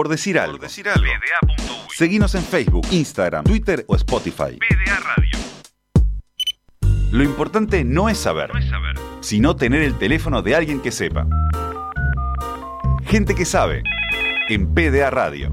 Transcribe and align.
Por 0.00 0.08
decir 0.08 0.38
algo. 0.38 0.56
Seguinos 1.94 2.34
en 2.34 2.42
Facebook, 2.42 2.86
Instagram, 2.90 3.44
Twitter 3.44 3.84
o 3.86 3.96
Spotify. 3.96 4.56
PDA 4.56 4.98
Radio. 4.98 5.38
Lo 7.12 7.22
importante 7.22 7.84
no 7.84 8.08
es 8.08 8.16
saber, 8.16 8.50
No 8.50 8.58
es 8.58 8.70
saber. 8.70 8.96
sino 9.20 9.56
tener 9.56 9.82
el 9.82 9.98
teléfono 9.98 10.40
de 10.40 10.54
alguien 10.54 10.80
que 10.80 10.90
sepa. 10.90 11.26
Gente 13.04 13.34
que 13.34 13.44
sabe. 13.44 13.82
En 14.48 14.72
PDA 14.72 15.10
Radio. 15.10 15.52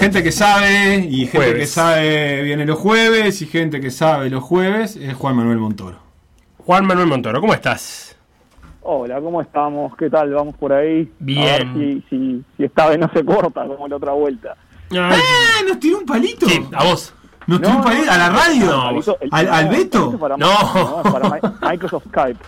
Gente 0.00 0.22
que 0.22 0.32
sabe 0.32 1.06
y 1.10 1.26
gente 1.26 1.36
Jueves. 1.36 1.54
que 1.60 1.66
sabe 1.66 2.42
viene 2.42 2.64
los 2.64 2.78
jueves 2.78 3.42
y 3.42 3.46
gente 3.46 3.82
que 3.82 3.90
sabe 3.90 4.30
los 4.30 4.42
jueves 4.42 4.96
es 4.96 5.12
Juan 5.14 5.36
Manuel 5.36 5.58
Montoro. 5.58 5.98
Juan 6.56 6.86
Manuel 6.86 7.06
Montoro, 7.06 7.38
¿cómo 7.38 7.52
estás? 7.52 8.16
Hola, 8.80 9.20
¿cómo 9.20 9.42
estamos? 9.42 9.94
¿Qué 9.98 10.08
tal? 10.08 10.32
Vamos 10.32 10.56
por 10.56 10.72
ahí. 10.72 11.06
Bien. 11.18 11.44
A 11.46 11.52
ver 11.52 11.66
si, 11.74 12.04
si, 12.08 12.42
si 12.56 12.64
esta 12.64 12.88
vez 12.88 12.98
no 12.98 13.10
se 13.12 13.22
corta 13.22 13.66
como 13.66 13.86
la 13.86 13.96
otra 13.96 14.12
vuelta. 14.12 14.56
Ay, 14.90 14.98
¡Ah! 14.98 15.62
¿Nos 15.68 15.78
tiró 15.78 15.98
un 15.98 16.06
palito? 16.06 16.48
sí, 16.48 16.64
a 16.72 16.84
vos. 16.84 17.12
¿Nos 17.46 17.60
tiró 17.60 17.76
un 17.76 17.82
palito? 17.82 18.10
¿A 18.10 18.16
la 18.18 18.28
radio? 18.30 18.66
No, 18.66 19.02
¿Al, 19.32 19.48
al 19.48 19.64
no, 19.66 19.70
Beto? 19.70 20.18
para 20.18 20.36
No. 20.36 21.02
no, 21.04 21.12
para 21.12 21.30
Mi- 21.30 21.68
Microsoft 21.70 22.04
Skype. 22.08 22.38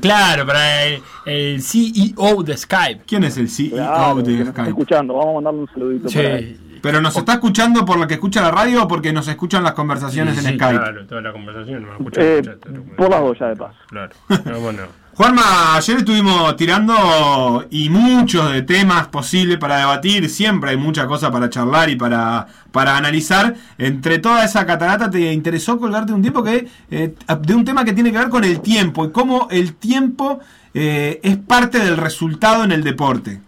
Claro, 0.00 0.46
para 0.46 0.84
el, 0.84 1.02
el 1.26 1.62
CEO 1.62 2.42
de 2.42 2.56
Skype. 2.56 3.02
¿Quién 3.06 3.24
es 3.24 3.36
el 3.38 3.48
CEO 3.48 3.70
Claro, 3.76 4.14
de 4.16 4.22
nos 4.32 4.40
está 4.40 4.52
Skype? 4.52 4.68
escuchando. 4.70 5.14
Vamos 5.14 5.30
a 5.30 5.34
mandarle 5.34 5.60
un 5.60 5.68
saludito. 5.68 6.08
Sí, 6.08 6.60
¿Pero 6.82 7.00
nos 7.00 7.16
está 7.16 7.34
escuchando 7.34 7.84
por 7.84 7.98
lo 7.98 8.06
que 8.06 8.14
escucha 8.14 8.42
la 8.42 8.50
radio 8.50 8.82
o 8.82 8.88
porque 8.88 9.10
nos 9.12 9.26
escuchan 9.28 9.62
las 9.62 9.72
conversaciones 9.72 10.34
sí, 10.34 10.40
en 10.44 10.52
sí, 10.52 10.58
Skype? 10.58 10.78
Claro, 10.80 11.06
toda 11.06 11.20
la 11.22 11.32
conversación 11.32 11.82
me 11.82 11.88
la 11.88 11.96
escuché. 11.96 12.38
Eh, 12.38 12.42
bueno. 12.68 12.82
por 12.96 13.10
las 13.10 13.20
dos 13.20 13.38
ya 13.38 13.46
de 13.46 13.56
paso. 13.56 13.76
Claro, 13.88 14.12
pero 14.44 14.60
bueno. 14.60 14.82
Juanma, 15.16 15.76
ayer 15.76 15.98
estuvimos 15.98 16.56
tirando 16.56 17.64
y 17.70 17.88
muchos 17.88 18.52
de 18.52 18.62
temas 18.62 19.06
posibles 19.06 19.58
para 19.58 19.76
debatir, 19.76 20.28
siempre 20.28 20.70
hay 20.70 20.76
mucha 20.76 21.06
cosa 21.06 21.30
para 21.30 21.48
charlar 21.48 21.88
y 21.88 21.94
para, 21.94 22.48
para 22.72 22.96
analizar. 22.96 23.54
Entre 23.78 24.18
toda 24.18 24.44
esa 24.44 24.66
catarata 24.66 25.08
te 25.08 25.32
interesó 25.32 25.78
colgarte 25.78 26.12
un 26.12 26.20
tiempo 26.20 26.42
que 26.42 26.66
eh, 26.90 27.14
de 27.42 27.54
un 27.54 27.64
tema 27.64 27.84
que 27.84 27.92
tiene 27.92 28.10
que 28.10 28.18
ver 28.18 28.28
con 28.28 28.42
el 28.42 28.58
tiempo 28.58 29.04
y 29.04 29.12
cómo 29.12 29.46
el 29.52 29.74
tiempo 29.74 30.40
eh, 30.74 31.20
es 31.22 31.36
parte 31.36 31.78
del 31.78 31.96
resultado 31.96 32.64
en 32.64 32.72
el 32.72 32.82
deporte. 32.82 33.40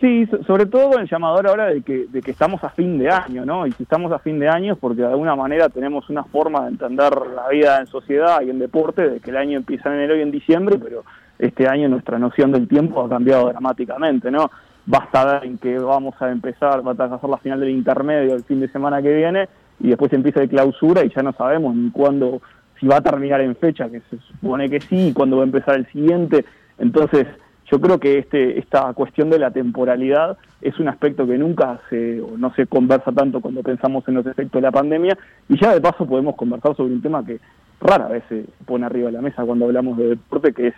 Sí, 0.00 0.26
so- 0.26 0.42
sobre 0.44 0.66
todo 0.66 0.98
el 0.98 1.08
llamador 1.08 1.46
ahora 1.48 1.66
de 1.66 1.80
que, 1.82 2.06
de 2.08 2.20
que 2.20 2.30
estamos 2.30 2.62
a 2.62 2.68
fin 2.68 2.98
de 2.98 3.08
año, 3.08 3.46
¿no? 3.46 3.66
Y 3.66 3.72
si 3.72 3.84
estamos 3.84 4.12
a 4.12 4.18
fin 4.18 4.38
de 4.38 4.48
año 4.48 4.74
es 4.74 4.78
porque 4.78 5.00
de 5.00 5.08
alguna 5.08 5.34
manera 5.34 5.70
tenemos 5.70 6.10
una 6.10 6.22
forma 6.24 6.62
de 6.64 6.68
entender 6.72 7.12
la 7.34 7.48
vida 7.48 7.78
en 7.80 7.86
sociedad 7.86 8.42
y 8.42 8.50
en 8.50 8.58
deporte, 8.58 9.08
de 9.08 9.20
que 9.20 9.30
el 9.30 9.38
año 9.38 9.56
empieza 9.56 9.88
en 9.88 9.94
enero 9.96 10.16
y 10.16 10.20
en 10.20 10.30
diciembre, 10.30 10.76
pero 10.82 11.02
este 11.38 11.66
año 11.66 11.88
nuestra 11.88 12.18
noción 12.18 12.52
del 12.52 12.68
tiempo 12.68 13.02
ha 13.02 13.08
cambiado 13.08 13.48
dramáticamente, 13.48 14.30
¿no? 14.30 14.50
Basta 14.84 15.24
ver 15.40 15.44
en 15.44 15.58
que 15.58 15.78
vamos 15.78 16.14
a 16.20 16.30
empezar, 16.30 16.86
va 16.86 16.92
a 16.92 17.14
hacer 17.16 17.30
la 17.30 17.38
final 17.38 17.60
del 17.60 17.70
intermedio 17.70 18.34
el 18.34 18.44
fin 18.44 18.60
de 18.60 18.68
semana 18.68 19.00
que 19.00 19.14
viene 19.14 19.48
y 19.80 19.88
después 19.88 20.12
empieza 20.12 20.40
de 20.40 20.48
clausura 20.48 21.04
y 21.04 21.08
ya 21.10 21.22
no 21.22 21.32
sabemos 21.32 21.74
ni 21.74 21.90
cuándo, 21.90 22.42
si 22.78 22.86
va 22.86 22.96
a 22.98 23.00
terminar 23.00 23.40
en 23.40 23.56
fecha, 23.56 23.88
que 23.88 24.00
se 24.10 24.18
supone 24.18 24.68
que 24.68 24.80
sí, 24.80 25.08
y 25.08 25.12
cuándo 25.14 25.38
va 25.38 25.42
a 25.42 25.46
empezar 25.46 25.76
el 25.76 25.86
siguiente. 25.86 26.44
Entonces, 26.78 27.26
yo 27.70 27.80
creo 27.80 27.98
que 27.98 28.18
este, 28.18 28.58
esta 28.58 28.92
cuestión 28.94 29.28
de 29.30 29.38
la 29.38 29.50
temporalidad 29.50 30.38
es 30.60 30.78
un 30.78 30.88
aspecto 30.88 31.26
que 31.26 31.36
nunca 31.38 31.80
se, 31.90 32.20
o 32.20 32.36
no 32.38 32.52
se 32.54 32.66
conversa 32.66 33.12
tanto 33.12 33.40
cuando 33.40 33.62
pensamos 33.62 34.06
en 34.08 34.14
los 34.14 34.26
efectos 34.26 34.52
de 34.60 34.66
la 34.66 34.70
pandemia 34.72 35.16
y 35.48 35.58
ya 35.60 35.72
de 35.74 35.80
paso 35.80 36.06
podemos 36.06 36.36
conversar 36.36 36.76
sobre 36.76 36.94
un 36.94 37.02
tema 37.02 37.24
que 37.24 37.40
rara 37.80 38.08
vez 38.08 38.22
se 38.28 38.44
pone 38.64 38.86
arriba 38.86 39.06
de 39.06 39.12
la 39.12 39.20
mesa 39.22 39.44
cuando 39.44 39.64
hablamos 39.66 39.98
de 39.98 40.08
deporte, 40.10 40.52
que 40.52 40.68
es 40.68 40.74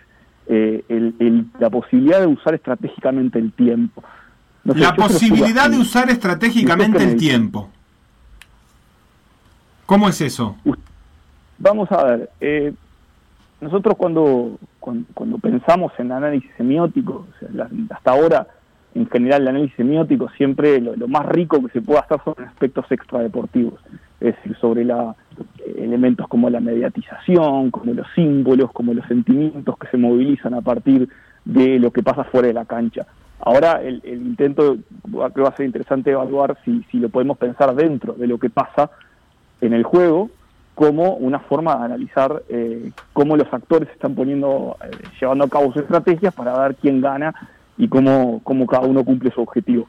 eh, 0.51 0.83
el- 0.89 1.13
el- 1.19 1.45
la 1.59 1.69
posibilidad 1.69 2.19
de 2.21 2.25
usar 2.25 2.55
estratégicamente 2.55 3.37
el 3.37 3.51
tiempo. 3.53 4.03
No 4.63 4.73
sé, 4.73 4.79
La 4.79 4.93
que 4.93 5.01
posibilidad 5.03 5.69
de 5.69 5.77
usar 5.77 6.09
estratégicamente 6.09 6.97
¿Usted 6.97 6.99
qué 6.99 7.05
me 7.05 7.11
el 7.13 7.19
tiempo. 7.19 7.69
¿Cómo 9.85 10.09
es 10.09 10.21
eso? 10.21 10.55
Vamos 11.59 11.91
a 11.91 12.03
ver, 12.03 12.29
eh, 12.41 12.73
nosotros 13.61 13.95
cuando, 13.97 14.57
cuando, 14.79 15.37
pensamos 15.37 15.91
en 15.97 16.11
análisis 16.11 16.49
semiótico, 16.57 17.27
hasta 17.89 18.11
ahora 18.11 18.47
en 18.95 19.07
general 19.07 19.41
el 19.43 19.47
análisis 19.49 19.75
semiótico 19.75 20.29
siempre 20.37 20.79
lo, 20.79 20.95
lo 20.95 21.07
más 21.07 21.25
rico 21.27 21.61
que 21.63 21.71
se 21.71 21.81
puede 21.81 21.99
hacer 21.99 22.19
son 22.23 22.35
aspectos 22.45 22.85
extradeportivos, 22.89 23.79
es 24.19 24.35
decir, 24.35 24.55
sobre 24.57 24.85
la, 24.85 25.15
elementos 25.77 26.27
como 26.27 26.49
la 26.49 26.59
mediatización, 26.59 27.71
como 27.71 27.93
los 27.93 28.07
símbolos, 28.15 28.71
como 28.71 28.93
los 28.93 29.05
sentimientos 29.07 29.77
que 29.77 29.87
se 29.87 29.97
movilizan 29.97 30.53
a 30.53 30.61
partir 30.61 31.09
de 31.45 31.79
lo 31.79 31.91
que 31.91 32.03
pasa 32.03 32.23
fuera 32.23 32.47
de 32.47 32.53
la 32.53 32.65
cancha. 32.65 33.05
Ahora 33.41 33.81
el, 33.81 34.01
el 34.03 34.21
intento, 34.21 34.77
que 35.33 35.41
va 35.41 35.49
a 35.49 35.55
ser 35.55 35.65
interesante 35.65 36.11
evaluar 36.11 36.57
si, 36.65 36.83
si 36.91 36.97
lo 36.97 37.09
podemos 37.09 37.37
pensar 37.37 37.73
dentro 37.75 38.13
de 38.13 38.27
lo 38.27 38.37
que 38.37 38.49
pasa 38.49 38.89
en 39.61 39.73
el 39.73 39.83
juego 39.83 40.29
como 40.79 41.15
una 41.15 41.39
forma 41.39 41.75
de 41.77 41.83
analizar 41.83 42.41
eh, 42.47 42.91
cómo 43.11 43.35
los 43.35 43.51
actores 43.53 43.89
están 43.89 44.15
poniendo, 44.15 44.77
eh, 44.81 44.91
llevando 45.19 45.43
a 45.43 45.49
cabo 45.49 45.73
sus 45.73 45.81
estrategias 45.81 46.33
para 46.33 46.57
ver 46.57 46.75
quién 46.75 47.01
gana 47.01 47.35
y 47.77 47.89
cómo, 47.89 48.39
cómo 48.45 48.65
cada 48.65 48.87
uno 48.87 49.03
cumple 49.03 49.29
su 49.31 49.41
objetivo. 49.41 49.87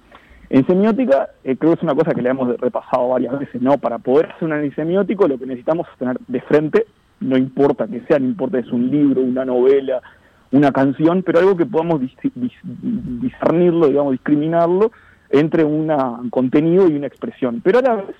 En 0.49 0.67
semiótica, 0.67 1.28
eh, 1.45 1.55
creo 1.56 1.75
que 1.75 1.78
es 1.78 1.83
una 1.84 1.95
cosa 1.95 2.12
que 2.12 2.23
le 2.23 2.31
hemos 2.31 2.59
repasado 2.59 3.06
varias 3.11 3.39
veces, 3.39 3.62
¿no? 3.62 3.78
Para 3.78 3.99
poder 3.99 4.33
hacer 4.33 4.47
un 4.47 4.53
análisis 4.55 4.75
semiótico, 4.75 5.28
lo 5.28 5.39
que 5.39 5.47
necesitamos 5.47 5.87
es 5.93 5.97
tener 5.97 6.17
de 6.27 6.41
frente, 6.41 6.87
no 7.21 7.37
importa 7.37 7.87
que 7.87 8.01
sea, 8.09 8.19
no 8.19 8.25
importa 8.27 8.61
si 8.61 8.67
es 8.67 8.72
un 8.72 8.91
libro, 8.91 9.21
una 9.22 9.45
novela, 9.45 10.03
una 10.51 10.72
canción, 10.72 11.22
pero 11.22 11.39
algo 11.39 11.57
que 11.57 11.67
podamos 11.67 12.01
dis- 12.01 12.33
dis- 12.34 12.62
discernirlo, 12.65 13.87
digamos, 13.87 14.11
discriminarlo 14.11 14.91
entre 15.31 15.62
una- 15.62 16.19
un 16.19 16.31
contenido 16.31 16.89
y 16.89 16.97
una 16.97 17.07
expresión. 17.07 17.61
Pero 17.62 17.78
a 17.78 17.83
la 17.83 17.95
vez, 17.95 18.17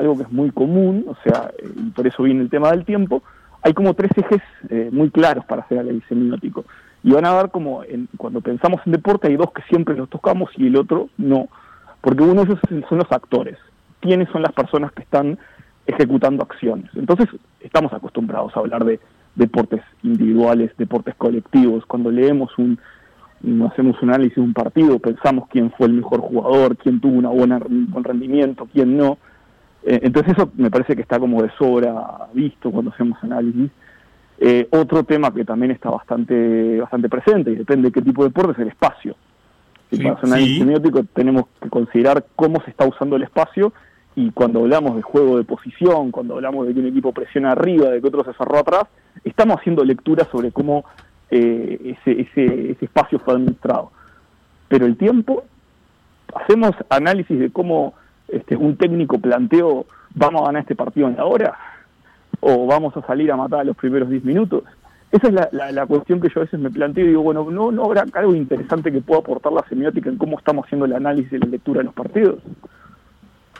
algo 0.00 0.16
que 0.16 0.24
es 0.24 0.32
muy 0.32 0.50
común, 0.50 1.04
o 1.08 1.16
sea, 1.22 1.50
eh, 1.58 1.68
y 1.76 1.90
por 1.90 2.06
eso 2.06 2.22
viene 2.22 2.42
el 2.42 2.50
tema 2.50 2.70
del 2.70 2.84
tiempo, 2.84 3.22
hay 3.62 3.72
como 3.74 3.94
tres 3.94 4.10
ejes 4.16 4.40
eh, 4.70 4.88
muy 4.92 5.10
claros 5.10 5.44
para 5.44 5.62
hacer 5.62 5.78
análisis 5.78 6.08
semiótico. 6.08 6.64
Y 7.02 7.12
van 7.12 7.24
a 7.26 7.34
ver 7.34 7.50
como 7.50 7.82
en- 7.84 8.08
cuando 8.16 8.40
pensamos 8.40 8.80
en 8.86 8.92
deporte 8.92 9.28
hay 9.28 9.36
dos 9.36 9.52
que 9.52 9.62
siempre 9.68 9.94
los 9.96 10.08
tocamos 10.10 10.50
y 10.56 10.66
el 10.66 10.76
otro 10.76 11.08
no. 11.18 11.48
Porque 12.00 12.22
uno 12.22 12.44
de 12.44 12.54
esos 12.54 12.60
son 12.88 12.98
los 12.98 13.12
actores. 13.12 13.58
¿Quiénes 14.00 14.28
son 14.30 14.42
las 14.42 14.52
personas 14.52 14.92
que 14.92 15.02
están 15.02 15.38
ejecutando 15.86 16.42
acciones? 16.42 16.90
Entonces 16.94 17.28
estamos 17.60 17.92
acostumbrados 17.92 18.56
a 18.56 18.60
hablar 18.60 18.84
de 18.84 18.98
deportes 19.34 19.82
individuales, 20.02 20.72
deportes 20.78 21.14
colectivos. 21.16 21.84
Cuando 21.86 22.10
leemos 22.10 22.56
un, 22.58 22.78
un- 23.44 23.62
hacemos 23.62 24.00
un 24.02 24.08
análisis 24.10 24.36
de 24.36 24.42
un 24.42 24.54
partido, 24.54 24.98
pensamos 24.98 25.48
quién 25.50 25.70
fue 25.72 25.86
el 25.88 25.94
mejor 25.94 26.20
jugador, 26.20 26.76
quién 26.76 27.00
tuvo 27.00 27.18
una 27.18 27.28
buena, 27.28 27.58
un 27.58 27.90
buen 27.90 28.04
rendimiento, 28.04 28.66
quién 28.72 28.96
no. 28.96 29.18
Eh, 29.82 30.00
entonces 30.02 30.34
eso 30.36 30.50
me 30.56 30.70
parece 30.70 30.94
que 30.94 31.02
está 31.02 31.18
como 31.18 31.42
de 31.42 31.50
sobra 31.58 32.28
visto 32.34 32.70
cuando 32.70 32.90
hacemos 32.90 33.18
análisis. 33.22 33.70
Eh, 34.38 34.68
otro 34.70 35.04
tema 35.04 35.32
que 35.32 35.44
también 35.44 35.70
está 35.70 35.90
bastante, 35.90 36.80
bastante 36.80 37.08
presente 37.08 37.50
y 37.50 37.56
depende 37.56 37.88
de 37.88 37.92
qué 37.92 38.02
tipo 38.02 38.22
de 38.22 38.28
deporte 38.30 38.52
es 38.52 38.58
el 38.58 38.68
espacio. 38.68 39.14
Y 39.90 39.96
Sí, 39.96 40.02
para 40.02 40.14
hacer 40.14 40.26
un 40.26 40.32
análisis 40.32 40.54
sí. 40.54 40.60
semiótico 40.60 41.04
tenemos 41.14 41.44
que 41.60 41.68
considerar 41.68 42.24
cómo 42.36 42.62
se 42.62 42.70
está 42.70 42.86
usando 42.86 43.16
el 43.16 43.22
espacio 43.22 43.72
y 44.16 44.30
cuando 44.32 44.60
hablamos 44.60 44.96
de 44.96 45.02
juego 45.02 45.38
de 45.38 45.44
posición, 45.44 46.10
cuando 46.10 46.34
hablamos 46.34 46.66
de 46.66 46.74
que 46.74 46.80
un 46.80 46.86
equipo 46.86 47.12
presiona 47.12 47.52
arriba, 47.52 47.90
de 47.90 48.00
que 48.00 48.08
otro 48.08 48.24
se 48.24 48.32
cerró 48.34 48.58
atrás, 48.58 48.84
estamos 49.24 49.58
haciendo 49.58 49.84
lectura 49.84 50.26
sobre 50.30 50.52
cómo 50.52 50.84
eh, 51.30 51.96
ese, 52.04 52.20
ese, 52.22 52.72
ese 52.72 52.84
espacio 52.84 53.18
fue 53.20 53.34
administrado. 53.34 53.92
Pero 54.68 54.86
el 54.86 54.96
tiempo, 54.96 55.44
hacemos 56.34 56.72
análisis 56.88 57.38
de 57.38 57.50
cómo 57.50 57.94
este, 58.32 58.56
un 58.56 58.76
técnico 58.76 59.18
planteó, 59.18 59.86
vamos 60.14 60.42
a 60.42 60.46
ganar 60.46 60.62
este 60.62 60.74
partido 60.76 61.08
en 61.08 61.16
la 61.16 61.24
hora, 61.24 61.56
o 62.40 62.66
vamos 62.66 62.96
a 62.96 63.06
salir 63.06 63.30
a 63.32 63.36
matar 63.36 63.60
a 63.60 63.64
los 63.64 63.76
primeros 63.76 64.08
10 64.08 64.24
minutos. 64.24 64.64
Esa 65.12 65.26
es 65.28 65.34
la, 65.34 65.48
la- 65.52 65.72
la 65.72 65.86
cuestión 65.86 66.20
que 66.20 66.28
yo 66.28 66.40
a 66.40 66.44
veces 66.44 66.60
me 66.60 66.70
planteo 66.70 67.04
y 67.04 67.08
digo, 67.08 67.22
bueno, 67.22 67.46
¿no, 67.50 67.72
¿no 67.72 67.84
habrá 67.84 68.04
algo 68.14 68.34
interesante 68.34 68.92
que 68.92 69.00
pueda 69.00 69.20
aportar 69.20 69.52
la 69.52 69.64
semiótica 69.68 70.08
en 70.08 70.16
cómo 70.16 70.38
estamos 70.38 70.64
haciendo 70.66 70.86
el 70.86 70.92
análisis 70.94 71.32
y 71.32 71.38
la 71.38 71.46
lectura 71.46 71.78
de 71.78 71.84
los 71.84 71.94
partidos? 71.94 72.36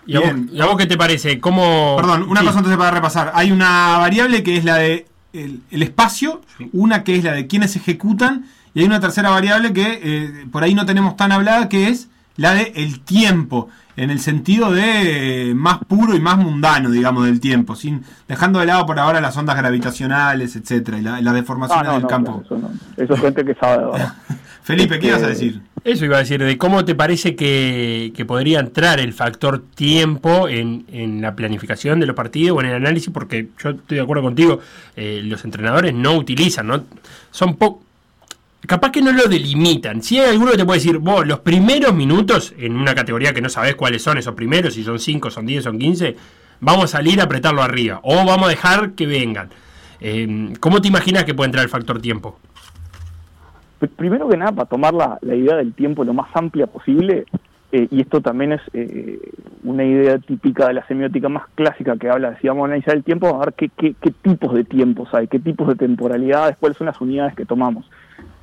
¿Y 0.07 0.17
a, 0.17 0.21
vos, 0.21 0.33
Bien. 0.35 0.49
y 0.53 0.61
a 0.61 0.67
vos 0.67 0.77
qué 0.77 0.87
te 0.87 0.97
parece? 0.97 1.41
¿Cómo... 1.41 1.97
Perdón, 1.97 2.23
una 2.29 2.41
Sí. 2.41 2.47
cosa 2.47 2.59
antes 2.61 2.77
para 2.77 2.91
repasar. 2.93 3.33
Hay 3.35 3.53
una 3.53 3.99
variable 3.99 4.43
que 4.43 4.57
es 4.57 4.65
la 4.65 4.77
de 4.77 5.07
el, 5.33 5.61
el 5.71 5.83
espacio, 5.83 6.41
una 6.73 7.05
que 7.05 7.17
es 7.17 7.25
la 7.25 7.33
de 7.33 7.47
quienes 7.47 7.77
ejecutan, 7.77 8.47
y 8.75 8.81
hay 8.81 8.87
una 8.87 9.01
tercera 9.01 9.31
variable 9.31 9.73
que 9.73 10.01
eh, 10.03 10.47
por 10.51 10.63
ahí 10.63 10.75
no 10.75 10.87
tenemos 10.87 11.17
tan 11.17 11.33
hablada, 11.33 11.69
que 11.69 11.89
es 11.89 12.09
la 12.37 12.55
de 12.55 12.73
el 12.77 13.01
tiempo, 13.01 13.69
en 13.97 14.11
el 14.11 14.21
sentido 14.21 14.73
de 14.73 15.53
más 15.55 15.79
puro 15.87 16.15
y 16.17 16.21
más 16.21 16.39
mundano, 16.39 16.91
digamos, 16.91 17.27
del 17.27 17.41
tiempo, 17.41 17.77
sin 17.77 18.03
dejando 18.29 18.59
de 18.61 18.67
lado 18.67 18.87
por 18.87 18.99
ahora 18.99 19.21
las 19.21 19.37
ondas 19.37 19.57
gravitacionales, 19.57 20.57
etcétera, 20.57 20.99
y 20.99 21.03
la, 21.03 21.21
la 21.21 21.33
deformación 21.33 21.81
Ah, 21.81 21.85
no, 21.85 21.93
del 21.95 22.03
no, 22.03 22.09
campo. 22.09 22.43
eso, 22.45 22.57
no. 22.57 22.71
Eso 22.97 23.15
es 23.15 23.21
gente 23.21 23.45
que 23.45 23.55
sabe. 23.55 23.85
Felipe, 24.63 24.99
¿qué 24.99 25.09
ibas 25.09 25.23
a 25.23 25.31
Este, 25.31 25.45
decir? 25.47 25.61
Eso 25.83 26.05
iba 26.05 26.17
a 26.17 26.21
decir, 26.21 26.43
de 26.45 26.59
cómo 26.59 26.85
te 26.85 26.95
parece 26.95 27.35
que, 27.35 28.13
que 28.15 28.25
podría 28.27 28.61
entrar 28.61 29.01
el 29.01 29.13
factor 29.15 29.65
tiempo 29.75 30.47
en, 30.49 30.85
en 30.93 31.23
la 31.23 31.35
planificación 31.35 31.99
de 32.01 32.07
los 32.07 32.15
partidos 32.15 32.57
o 32.57 32.61
en 32.61 32.69
el 32.69 32.75
análisis, 32.77 33.11
porque 33.13 33.49
yo 33.63 33.71
estoy 33.71 33.97
de 33.97 34.03
acuerdo 34.03 34.23
contigo, 34.23 34.61
eh, 34.97 35.23
los 35.25 35.43
entrenadores 35.45 35.95
no 35.95 36.15
utilizan, 36.17 36.67
¿no? 36.69 36.85
Son 37.31 37.57
poco... 37.57 37.83
Capaz 38.67 38.91
que 38.93 39.01
no 39.03 39.13
lo 39.13 39.25
delimitan. 39.25 40.03
Si 40.03 40.19
hay 40.19 40.31
alguno 40.31 40.51
que 40.53 40.59
te 40.59 40.65
puede 40.67 40.79
decir, 40.79 40.99
vos, 40.99 41.27
los 41.27 41.41
primeros 41.41 41.95
minutos, 41.95 42.55
en 42.59 42.77
una 42.77 42.95
categoría 42.95 43.33
que 43.33 43.41
no 43.41 43.49
sabés 43.49 43.75
cuáles 43.75 44.03
son 44.03 44.19
esos 44.19 44.35
primeros, 44.35 44.75
si 44.75 44.85
son 44.85 44.99
5, 44.99 45.31
son 45.31 45.47
10, 45.47 45.65
son 45.65 45.79
15, 45.79 46.17
vamos 46.61 46.85
a 46.85 46.89
salir 46.89 47.21
a 47.21 47.25
apretarlo 47.25 47.63
arriba. 47.63 48.01
O 48.03 48.15
vamos 48.27 48.47
a 48.47 48.51
dejar 48.51 48.93
que 48.93 49.07
vengan. 49.07 49.49
Eh, 50.01 50.53
¿Cómo 50.61 50.81
te 50.81 50.89
imaginas 50.89 51.25
que 51.25 51.35
puede 51.35 51.47
entrar 51.49 51.65
el 51.65 51.71
factor 51.71 52.01
tiempo? 52.01 52.39
Pr- 53.81 53.89
Primero 53.97 54.29
que 54.29 54.37
nada, 54.37 54.53
para 54.53 54.69
tomar 54.69 54.95
la, 54.95 55.19
la 55.23 55.35
idea 55.35 55.57
del 55.57 55.73
tiempo 55.73 56.05
lo 56.05 56.13
más 56.15 56.29
amplia 56.35 56.67
posible, 56.67 57.25
eh, 57.73 57.89
y 57.91 58.01
esto 58.01 58.21
también 58.21 58.53
es 58.53 58.61
eh, 58.75 59.19
una 59.65 59.85
idea 59.85 60.19
típica 60.19 60.69
de 60.69 60.75
la 60.75 60.87
semiótica 60.87 61.29
más 61.29 61.45
clásica 61.55 61.97
que 61.97 62.11
habla, 62.11 62.37
si 62.41 62.49
vamos 62.49 62.63
a 62.63 62.67
analizar 62.67 62.95
el 62.95 63.05
tiempo, 63.05 63.27
vamos 63.27 63.43
a 63.43 63.47
ver 63.47 63.55
qué, 63.55 63.71
qué, 63.77 63.95
qué 64.01 64.11
tipos 64.11 64.53
de 64.55 64.65
tiempos 64.65 65.09
hay, 65.15 65.29
qué 65.29 65.39
tipos 65.39 65.69
de 65.69 65.77
temporalidades, 65.77 66.57
cuáles 66.59 66.77
son 66.77 66.87
las 66.89 67.01
unidades 67.01 67.35
que 67.35 67.47
tomamos. 67.47 67.89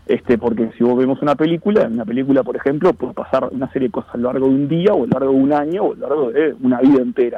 Este, 0.08 0.38
porque 0.38 0.72
si 0.78 0.84
vos 0.86 0.98
vemos 0.98 1.22
una 1.22 1.36
película, 1.36 1.84
en 1.84 1.94
una 1.94 2.06
película, 2.06 2.42
por 2.44 2.56
ejemplo, 2.56 2.94
puede 2.94 3.14
pasar 3.14 3.50
una 3.52 3.70
serie 3.72 3.90
de 3.90 3.92
cosas 3.92 4.16
a 4.16 4.18
lo 4.18 4.32
largo 4.32 4.48
de 4.48 4.56
un 4.56 4.68
día, 4.70 4.94
o 4.94 5.04
a 5.04 5.08
lo 5.08 5.12
largo 5.20 5.32
de 5.32 5.38
un 5.38 5.54
año, 5.54 5.84
o 5.84 5.94
a 5.94 5.96
lo 5.96 6.08
largo 6.08 6.32
de 6.32 6.56
una 6.62 6.80
vida 6.80 7.02
entera. 7.02 7.38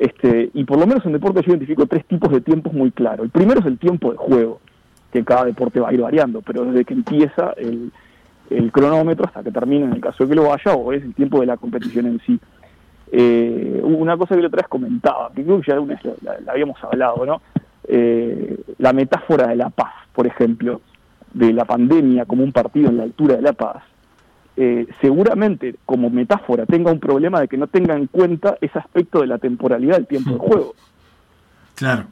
Este, 0.00 0.50
y 0.54 0.64
por 0.64 0.78
lo 0.78 0.86
menos 0.86 1.04
en 1.04 1.12
deporte 1.12 1.42
yo 1.42 1.50
identifico 1.52 1.86
tres 1.86 2.06
tipos 2.06 2.30
de 2.30 2.40
tiempos 2.40 2.72
muy 2.72 2.90
claros. 2.92 3.24
El 3.24 3.30
primero 3.30 3.60
es 3.60 3.66
el 3.66 3.78
tiempo 3.78 4.10
de 4.12 4.16
juego, 4.16 4.60
que 5.12 5.22
cada 5.24 5.44
deporte 5.44 5.80
va 5.80 5.90
a 5.90 5.92
ir 5.92 6.00
variando, 6.00 6.40
pero 6.40 6.64
desde 6.64 6.84
que 6.84 6.94
empieza 6.94 7.52
el, 7.56 7.90
cronómetro 8.72 9.26
hasta 9.26 9.42
que 9.42 9.50
termine, 9.50 9.84
en 9.84 9.92
el 9.92 10.00
caso 10.00 10.24
de 10.24 10.30
que 10.30 10.36
lo 10.36 10.44
vaya, 10.48 10.72
o 10.74 10.92
es 10.92 11.02
el 11.02 11.12
tiempo 11.14 11.40
de 11.40 11.46
la 11.46 11.58
competición 11.58 12.06
en 12.06 12.20
sí. 12.20 12.40
Eh, 13.12 13.80
una 13.82 14.16
cosa 14.16 14.34
que 14.34 14.40
la 14.40 14.48
otra 14.48 14.62
vez 14.62 14.68
comentaba, 14.68 15.30
que 15.34 15.42
creo 15.44 15.60
que 15.60 15.66
ya 15.66 15.76
la- 16.22 16.40
la 16.40 16.52
habíamos 16.52 16.82
hablado, 16.82 17.26
¿no? 17.26 17.42
Eh, 17.86 18.56
la 18.78 18.92
metáfora 18.92 19.48
de 19.48 19.56
la 19.56 19.68
paz, 19.70 19.92
por 20.14 20.26
ejemplo, 20.26 20.80
de 21.38 21.52
la 21.52 21.64
pandemia 21.64 22.24
como 22.24 22.42
un 22.42 22.52
partido 22.52 22.90
en 22.90 22.96
la 22.98 23.04
altura 23.04 23.36
de 23.36 23.42
la 23.42 23.52
paz, 23.52 23.82
eh, 24.56 24.86
seguramente 25.00 25.76
como 25.86 26.10
metáfora 26.10 26.66
tenga 26.66 26.90
un 26.90 26.98
problema 26.98 27.40
de 27.40 27.48
que 27.48 27.56
no 27.56 27.68
tenga 27.68 27.94
en 27.94 28.06
cuenta 28.08 28.56
ese 28.60 28.78
aspecto 28.78 29.20
de 29.20 29.28
la 29.28 29.38
temporalidad 29.38 29.96
del 29.96 30.06
tiempo 30.08 30.32
de 30.32 30.38
juego 30.38 30.74
Claro. 31.76 32.04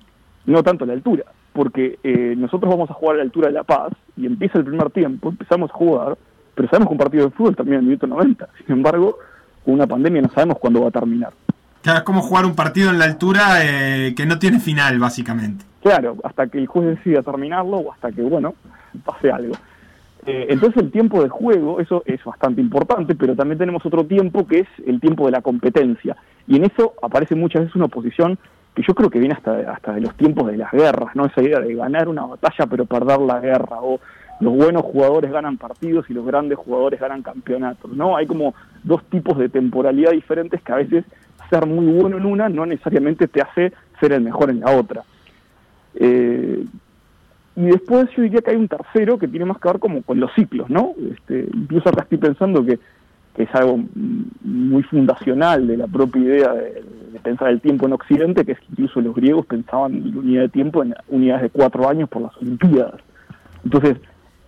no 0.46 0.62
tanto 0.62 0.86
la 0.86 0.92
altura, 0.92 1.24
porque 1.52 1.98
eh, 2.04 2.34
nosotros 2.36 2.70
vamos 2.70 2.88
a 2.90 2.94
jugar 2.94 3.14
a 3.14 3.18
la 3.18 3.24
altura 3.24 3.48
de 3.48 3.54
La 3.54 3.64
Paz 3.64 3.92
y 4.16 4.26
empieza 4.26 4.58
el 4.58 4.64
primer 4.64 4.90
tiempo, 4.90 5.30
empezamos 5.30 5.70
a 5.70 5.74
jugar, 5.74 6.16
pero 6.54 6.68
sabemos 6.68 6.88
que 6.88 6.92
un 6.92 6.98
partido 6.98 7.24
de 7.24 7.30
fútbol 7.32 7.56
termina 7.56 7.78
en 7.78 7.82
el 7.82 7.86
minuto 7.86 8.06
90. 8.06 8.48
Sin 8.64 8.76
embargo, 8.76 9.18
con 9.64 9.74
una 9.74 9.86
pandemia 9.88 10.22
no 10.22 10.28
sabemos 10.28 10.58
cuándo 10.60 10.82
va 10.82 10.88
a 10.88 10.92
terminar. 10.92 11.32
Claro, 11.82 11.98
es 11.98 12.04
como 12.04 12.22
jugar 12.22 12.46
un 12.46 12.54
partido 12.54 12.90
en 12.90 12.98
la 13.00 13.04
altura 13.06 13.58
eh, 13.64 14.14
que 14.16 14.24
no 14.24 14.38
tiene 14.38 14.60
final, 14.60 14.98
básicamente. 15.00 15.64
Claro, 15.82 16.16
hasta 16.22 16.46
que 16.46 16.58
el 16.58 16.66
juez 16.68 16.96
decida 16.96 17.22
terminarlo 17.22 17.78
o 17.78 17.92
hasta 17.92 18.10
que, 18.12 18.22
bueno, 18.22 18.54
pase 18.96 19.30
algo. 19.30 19.54
Eh, 20.26 20.46
entonces 20.48 20.82
el 20.82 20.90
tiempo 20.90 21.22
de 21.22 21.28
juego, 21.28 21.78
eso 21.80 22.02
es 22.04 22.22
bastante 22.24 22.60
importante, 22.60 23.14
pero 23.14 23.36
también 23.36 23.58
tenemos 23.58 23.84
otro 23.86 24.04
tiempo 24.04 24.46
que 24.46 24.60
es 24.60 24.68
el 24.86 25.00
tiempo 25.00 25.26
de 25.26 25.32
la 25.32 25.40
competencia. 25.40 26.16
Y 26.48 26.56
en 26.56 26.64
eso 26.64 26.94
aparece 27.02 27.34
muchas 27.34 27.62
veces 27.62 27.76
una 27.76 27.86
oposición 27.86 28.38
que 28.74 28.82
yo 28.86 28.94
creo 28.94 29.08
que 29.08 29.18
viene 29.18 29.34
hasta, 29.34 29.72
hasta 29.72 29.92
de 29.92 30.00
los 30.00 30.14
tiempos 30.16 30.48
de 30.48 30.56
las 30.58 30.70
guerras, 30.72 31.14
¿no? 31.14 31.26
Esa 31.26 31.42
idea 31.42 31.60
de 31.60 31.74
ganar 31.74 32.08
una 32.08 32.26
batalla 32.26 32.66
pero 32.66 32.84
perder 32.84 33.20
la 33.20 33.40
guerra, 33.40 33.80
o 33.80 34.00
los 34.40 34.54
buenos 34.54 34.82
jugadores 34.82 35.30
ganan 35.30 35.56
partidos 35.56 36.10
y 36.10 36.14
los 36.14 36.26
grandes 36.26 36.58
jugadores 36.58 37.00
ganan 37.00 37.22
campeonatos, 37.22 37.90
¿no? 37.92 38.16
Hay 38.16 38.26
como 38.26 38.54
dos 38.82 39.02
tipos 39.04 39.38
de 39.38 39.48
temporalidad 39.48 40.10
diferentes 40.10 40.60
que 40.60 40.72
a 40.72 40.76
veces 40.76 41.04
ser 41.48 41.66
muy 41.66 41.86
bueno 41.86 42.18
en 42.18 42.26
una 42.26 42.48
no 42.48 42.66
necesariamente 42.66 43.28
te 43.28 43.40
hace 43.40 43.72
ser 44.00 44.12
el 44.12 44.22
mejor 44.22 44.50
en 44.50 44.60
la 44.60 44.76
otra. 44.76 45.04
Eh, 45.94 46.64
y 47.56 47.62
después 47.62 48.08
yo 48.14 48.22
diría 48.22 48.40
que 48.40 48.50
hay 48.50 48.56
un 48.56 48.68
tercero 48.68 49.18
que 49.18 49.28
tiene 49.28 49.46
más 49.46 49.58
que 49.58 49.68
ver 49.68 49.78
como 49.78 50.02
con 50.02 50.20
los 50.20 50.32
ciclos, 50.34 50.68
¿no? 50.68 50.92
Este, 51.12 51.48
incluso 51.54 51.88
acá 51.88 52.02
estoy 52.02 52.18
pensando 52.18 52.64
que, 52.64 52.78
que 53.34 53.44
es 53.44 53.54
algo 53.54 53.80
muy 54.42 54.82
fundacional 54.82 55.66
de 55.66 55.78
la 55.78 55.86
propia 55.86 56.22
idea 56.22 56.52
de, 56.52 56.84
de 57.12 57.20
pensar 57.20 57.48
el 57.48 57.62
tiempo 57.62 57.86
en 57.86 57.94
Occidente, 57.94 58.44
que 58.44 58.52
es 58.52 58.58
que 58.60 58.66
incluso 58.70 59.00
los 59.00 59.14
griegos 59.14 59.46
pensaban 59.46 60.02
la 60.12 60.20
unidad 60.20 60.42
de 60.42 60.48
tiempo 60.50 60.82
en 60.82 60.94
unidades 61.08 61.44
de 61.44 61.50
cuatro 61.50 61.88
años 61.88 62.10
por 62.10 62.22
las 62.22 62.36
Olimpiadas. 62.36 63.00
Entonces, 63.64 63.96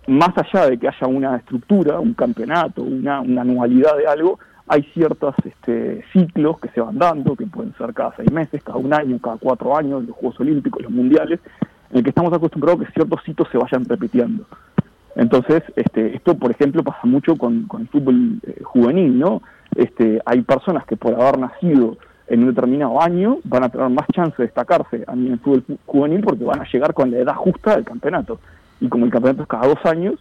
más 0.07 0.29
allá 0.37 0.69
de 0.69 0.77
que 0.77 0.87
haya 0.87 1.07
una 1.07 1.35
estructura, 1.37 1.99
un 1.99 2.13
campeonato, 2.13 2.83
una, 2.83 3.21
una 3.21 3.41
anualidad 3.41 3.97
de 3.97 4.07
algo, 4.07 4.39
hay 4.67 4.83
ciertos 4.93 5.33
este, 5.43 6.03
ciclos 6.13 6.59
que 6.59 6.69
se 6.69 6.79
van 6.79 6.99
dando, 6.99 7.35
que 7.35 7.47
pueden 7.47 7.73
ser 7.75 7.91
cada 7.93 8.15
seis 8.15 8.31
meses, 8.31 8.63
cada 8.63 8.77
un 8.77 8.93
año, 8.93 9.17
cada 9.19 9.37
cuatro 9.37 9.75
años, 9.75 10.05
los 10.05 10.15
Juegos 10.15 10.39
Olímpicos, 10.39 10.83
los 10.83 10.91
Mundiales, 10.91 11.39
en 11.91 11.97
el 11.97 12.03
que 12.03 12.09
estamos 12.09 12.31
acostumbrados 12.33 12.81
a 12.81 12.85
que 12.85 12.91
ciertos 12.93 13.21
hitos 13.27 13.47
se 13.51 13.57
vayan 13.57 13.85
repitiendo. 13.85 14.45
Entonces, 15.15 15.63
este, 15.75 16.15
esto, 16.15 16.35
por 16.37 16.51
ejemplo, 16.51 16.83
pasa 16.83 16.99
mucho 17.05 17.35
con, 17.35 17.63
con 17.63 17.81
el 17.81 17.87
fútbol 17.87 18.39
eh, 18.45 18.61
juvenil, 18.63 19.17
¿no? 19.19 19.41
Este, 19.75 20.21
hay 20.25 20.41
personas 20.41 20.85
que 20.85 20.95
por 20.97 21.13
haber 21.15 21.39
nacido 21.39 21.97
en 22.27 22.41
un 22.43 22.49
determinado 22.53 23.01
año 23.01 23.39
van 23.43 23.63
a 23.63 23.69
tener 23.69 23.89
más 23.89 24.05
chance 24.13 24.35
de 24.37 24.43
destacarse 24.45 25.03
a 25.07 25.15
nivel 25.15 25.39
fútbol 25.39 25.63
ju- 25.67 25.77
juvenil 25.85 26.21
porque 26.21 26.43
van 26.43 26.61
a 26.61 26.65
llegar 26.71 26.93
con 26.93 27.09
la 27.11 27.17
edad 27.17 27.35
justa 27.35 27.75
del 27.75 27.83
campeonato. 27.85 28.39
Y 28.79 28.87
como 28.87 29.05
el 29.05 29.11
campeonato 29.11 29.41
es 29.43 29.47
cada 29.49 29.67
dos 29.67 29.83
años, 29.85 30.15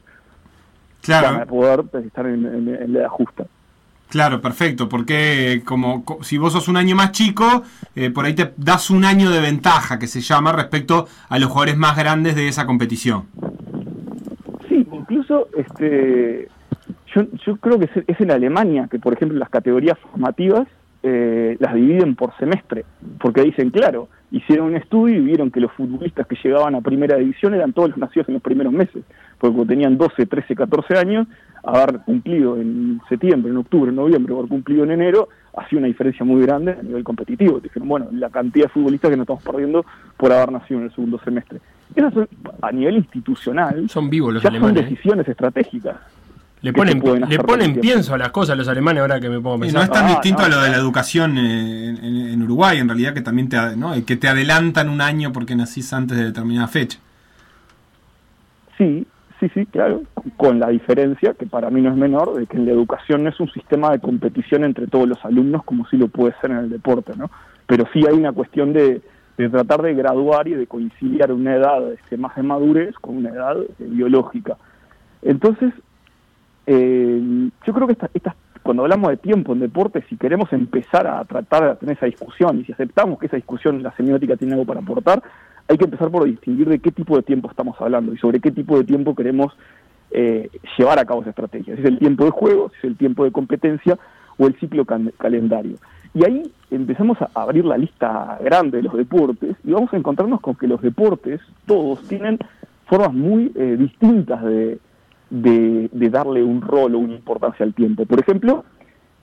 van 1.07 1.25
a 1.25 1.31
Claro, 1.31 1.47
poder 1.47 1.83
pues, 1.85 2.07
estar 2.07 2.27
en, 2.27 2.45
en- 2.47 2.75
en 2.83 2.93
la 2.95 3.01
edad 3.01 3.09
justa. 3.09 3.45
Claro, 4.09 4.41
perfecto. 4.41 4.89
Porque 4.89 5.63
como 5.65 6.05
co- 6.05 6.19
si 6.23 6.39
vos 6.39 6.53
sos 6.53 6.69
un 6.69 6.77
año 6.77 6.95
más 6.97 7.13
chico, 7.13 7.63
eh, 7.95 8.11
por 8.11 8.25
ahí 8.25 8.35
te 8.35 8.53
das 8.57 8.91
un 8.91 9.05
año 9.05 9.31
de 9.31 9.41
ventaja, 9.41 9.99
que 9.99 10.07
se 10.07 10.21
llama, 10.21 10.53
respecto 10.53 11.07
a 11.29 11.39
los 11.39 11.49
jugadores 11.49 11.77
más 11.77 11.97
grandes 11.97 12.35
de 12.37 12.49
esa 12.49 12.67
competición. 12.67 13.25
Sí, 14.69 14.87
incluso 14.93 15.49
este, 15.57 16.49
yo, 17.15 17.23
yo 17.47 17.57
creo 17.57 17.79
que 17.79 17.89
es 18.07 18.21
en 18.21 18.31
Alemania 18.31 18.89
que, 18.91 18.99
por 18.99 19.15
ejemplo, 19.15 19.39
las 19.39 19.49
categorías 19.51 19.99
formativas 19.99 20.67
eh, 21.11 21.57
las 21.59 21.75
dividen 21.75 22.15
por 22.15 22.37
semestre, 22.37 22.85
porque 23.19 23.43
dicen, 23.43 23.71
claro, 23.71 24.09
hicieron 24.31 24.67
un 24.69 24.77
estudio 24.77 25.17
y 25.17 25.21
vieron 25.21 25.51
que 25.51 25.61
los 25.61 25.73
futbolistas 25.73 26.27
que 26.27 26.37
llegaban 26.43 26.75
a 26.75 26.81
primera 26.81 27.17
división 27.17 27.55
eran 27.55 27.73
todos 27.73 27.91
los 27.91 27.99
nacidos 27.99 28.29
en 28.29 28.35
los 28.35 28.43
primeros 28.43 28.73
meses, 28.73 29.05
porque 29.39 29.65
tenían 29.65 29.97
12, 29.97 30.27
13, 30.27 30.55
14 30.55 30.99
años, 30.99 31.27
haber 31.63 32.01
cumplido 32.01 32.57
en 32.57 33.01
septiembre, 33.09 33.51
en 33.51 33.57
octubre, 33.57 33.91
en 33.91 33.97
noviembre, 33.97 34.35
haber 34.35 34.49
cumplido 34.49 34.85
en 34.85 34.91
enero, 34.91 35.29
hacía 35.57 35.79
una 35.79 35.89
diferencia 35.89 36.25
muy 36.25 36.43
grande 36.43 36.73
a 36.73 36.83
nivel 36.83 37.03
competitivo. 37.03 37.59
Dijeron, 37.61 37.89
bueno, 37.89 38.09
la 38.13 38.29
cantidad 38.31 38.67
de 38.67 38.73
futbolistas 38.73 39.11
que 39.11 39.17
nos 39.17 39.25
estamos 39.25 39.43
perdiendo 39.43 39.85
por 40.17 40.33
haber 40.33 40.53
nacido 40.53 40.81
en 40.81 40.87
el 40.87 40.95
segundo 40.95 41.19
semestre. 41.25 41.61
Esas 41.95 42.13
son, 42.13 42.29
a 42.61 42.71
nivel 42.71 42.97
institucional, 42.97 43.89
Son 43.89 44.11
vivos 44.11 44.35
los 44.35 44.43
ya 44.43 44.51
son 44.51 44.57
alemanes. 44.57 44.83
¿eh? 44.83 44.91
decisiones 44.91 45.27
estratégicas. 45.29 45.97
Le 46.61 46.73
ponen, 46.73 47.01
le 47.29 47.39
ponen 47.39 47.75
pienso 47.81 48.15
a 48.15 48.19
las 48.19 48.31
cosas 48.31 48.59
los 48.59 48.67
alemanes 48.69 49.01
ahora 49.01 49.21
que 49.21 49.29
me 49.29 49.37
pongo 49.41 49.53
a 49.65 49.67
Y 49.69 49.73
no 49.73 49.81
pensar. 49.81 49.83
es 49.85 49.91
tan 49.93 50.05
Ah, 50.07 50.09
distinto 50.09 50.43
no, 50.43 50.47
a 50.47 50.49
lo 50.49 50.61
de 50.63 50.71
la 50.71 50.77
educación 50.77 51.39
en, 51.39 52.05
en- 52.05 52.29
en 52.31 52.43
Uruguay, 52.43 52.79
en 52.79 52.89
realidad, 52.89 53.15
que 53.15 53.21
también 53.21 53.49
te, 53.49 53.57
ad- 53.57 53.77
¿no? 53.77 53.93
que 54.05 54.17
te 54.17 54.27
adelantan 54.29 54.89
un 54.89 55.01
año 55.01 55.33
porque 55.33 55.55
nacís 55.55 55.93
antes 55.93 56.17
de 56.17 56.25
determinada 56.25 56.67
fecha. 56.67 56.99
Sí, 58.77 59.07
sí, 59.41 59.49
sí, 59.55 59.67
claro, 59.67 60.03
con 60.37 60.59
la 60.59 60.69
diferencia, 60.69 61.35
que 61.35 61.47
para 61.47 61.71
mí 61.71 61.81
no 61.81 61.91
es 61.91 61.97
menor, 61.97 62.35
de 62.35 62.47
que 62.47 62.57
en 62.57 62.67
la 62.67 62.73
educación 62.73 63.23
no 63.25 63.31
es 63.31 63.39
un 63.41 63.51
sistema 63.53 63.91
de 63.91 64.01
competición 64.01 64.65
entre 64.65 64.87
todos 64.89 65.09
los 65.09 65.25
alumnos 65.25 65.65
como 65.65 65.87
sí 65.89 65.97
lo 65.97 66.09
puede 66.09 66.35
ser 66.41 66.51
en 66.51 66.59
el 66.59 66.71
deporte, 66.71 67.13
¿no? 67.17 67.31
Pero 67.67 67.85
sí 67.93 68.05
hay 68.07 68.15
una 68.17 68.33
cuestión 68.33 68.73
de, 68.73 69.01
de 69.37 69.49
tratar 69.49 69.83
de 69.83 69.95
graduar 69.95 70.49
y 70.49 70.55
de 70.55 70.67
conciliar 70.67 71.33
una 71.33 71.55
edad 71.55 71.93
este, 71.93 72.17
más 72.17 72.35
de 72.35 72.43
madurez 72.43 72.95
con 73.01 73.17
una 73.19 73.31
edad 73.31 73.57
eh, 73.61 73.67
biológica. 73.79 74.57
Entonces, 75.23 75.73
eh, 76.71 77.49
yo 77.67 77.73
creo 77.73 77.87
que 77.87 77.95
esta- 77.95 78.11
estas- 78.13 78.35
cuando 78.63 78.83
hablamos 78.83 79.09
de 79.09 79.17
tiempo 79.17 79.55
en 79.55 79.61
deporte, 79.61 80.05
si 80.11 80.17
queremos 80.19 80.53
empezar 80.53 81.07
a 81.07 81.25
tratar 81.25 81.71
de 81.71 81.77
tener 81.77 81.97
esa 81.97 82.05
discusión 82.07 82.61
y 82.61 82.65
si 82.65 82.73
aceptamos 82.73 83.19
que 83.19 83.27
esa 83.27 83.37
discusión 83.37 83.83
la 83.83 83.93
semiótica 83.93 84.37
tiene 84.37 84.53
algo 84.53 84.67
para 84.67 84.81
aportar, 84.81 85.23
hay 85.67 85.79
que 85.79 85.85
empezar 85.87 86.11
por 86.11 86.25
distinguir 86.25 86.69
de 86.69 86.79
qué 86.79 86.91
tipo 86.91 87.17
de 87.17 87.23
tiempo 87.23 87.49
estamos 87.49 87.81
hablando 87.81 88.13
y 88.13 88.19
sobre 88.19 88.41
qué 88.41 88.51
tipo 88.51 88.77
de 88.77 88.85
tiempo 88.85 89.15
queremos 89.15 89.57
eh, 90.11 90.49
llevar 90.77 90.99
a 90.99 91.05
cabo 91.05 91.21
esa 91.23 91.31
estrategia. 91.31 91.75
Si 91.77 91.81
es 91.83 91.87
el 91.87 91.99
tiempo 91.99 92.25
de 92.25 92.31
juego, 92.31 92.71
si 92.71 92.77
es 92.79 92.85
el 92.85 92.97
tiempo 92.97 93.25
de 93.25 93.31
competencia 93.31 93.99
o 94.39 94.47
el 94.47 94.55
ciclo 94.59 94.85
calendario. 94.85 95.77
Y 96.15 96.25
ahí 96.25 96.43
empezamos 96.71 97.19
a 97.21 97.29
abrir 97.35 97.65
la 97.67 97.77
lista 97.77 98.39
grande 98.43 98.79
de 98.79 98.85
los 98.85 98.95
deportes 98.95 99.57
y 99.65 99.71
vamos 99.73 99.93
a 99.93 99.97
encontrarnos 99.99 100.41
con 100.41 100.55
que 100.55 100.67
los 100.67 100.81
deportes, 100.81 101.41
todos, 101.67 102.01
tienen 102.09 102.39
formas 102.87 103.13
muy 103.13 103.53
eh, 103.55 103.77
distintas 103.79 104.43
de, 104.45 104.79
de, 105.31 105.89
de 105.93 106.11
darle 106.11 106.43
un 106.43 106.61
rol 106.61 106.95
o 106.95 106.99
una 106.99 107.15
importancia 107.15 107.65
al 107.65 107.75
tiempo. 107.75 108.07
Por 108.07 108.21
ejemplo, 108.21 108.65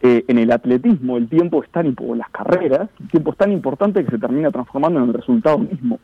eh, 0.02 0.26
en 0.28 0.38
el 0.38 0.52
atletismo 0.52 1.18
el 1.18 1.28
tiempo 1.30 1.64
es 1.64 1.70
tan, 1.72 1.96
o 2.00 2.16
las 2.16 2.30
carreras, 2.30 2.90
el 3.00 3.08
tiempo 3.10 3.32
es 3.32 3.38
tan 3.38 3.52
importante 3.52 4.04
que 4.04 4.12
se 4.12 4.20
termina 4.20 4.52
transformando 4.52 5.00
en 5.00 5.08
el 5.08 5.14
resultado 5.14 5.58
mismo. 5.58 6.00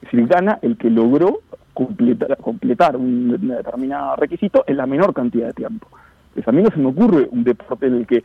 Es 0.00 0.10
decir, 0.10 0.26
gana 0.26 0.58
el 0.62 0.76
que 0.76 0.88
logró 0.88 1.40
completar, 1.74 2.36
completar 2.38 2.96
un 2.96 3.48
determinado 3.48 4.16
requisito 4.16 4.64
en 4.66 4.76
la 4.76 4.86
menor 4.86 5.12
cantidad 5.12 5.48
de 5.48 5.52
tiempo. 5.52 5.88
Pues 6.32 6.46
a 6.46 6.52
mí 6.52 6.62
no 6.62 6.70
se 6.70 6.78
me 6.78 6.88
ocurre 6.88 7.28
un 7.30 7.44
deporte 7.44 7.86
en 7.86 7.94
el 7.96 8.06
que 8.06 8.22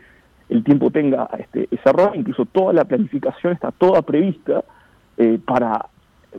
el 0.50 0.64
tiempo 0.64 0.90
tenga 0.90 1.30
este, 1.38 1.68
ese 1.72 1.90
error, 1.90 2.12
incluso 2.16 2.46
toda 2.46 2.74
la 2.74 2.86
planificación 2.86 3.54
está 3.54 3.72
toda 3.72 4.02
prevista 4.02 4.64
eh, 5.18 5.40
para 5.46 5.88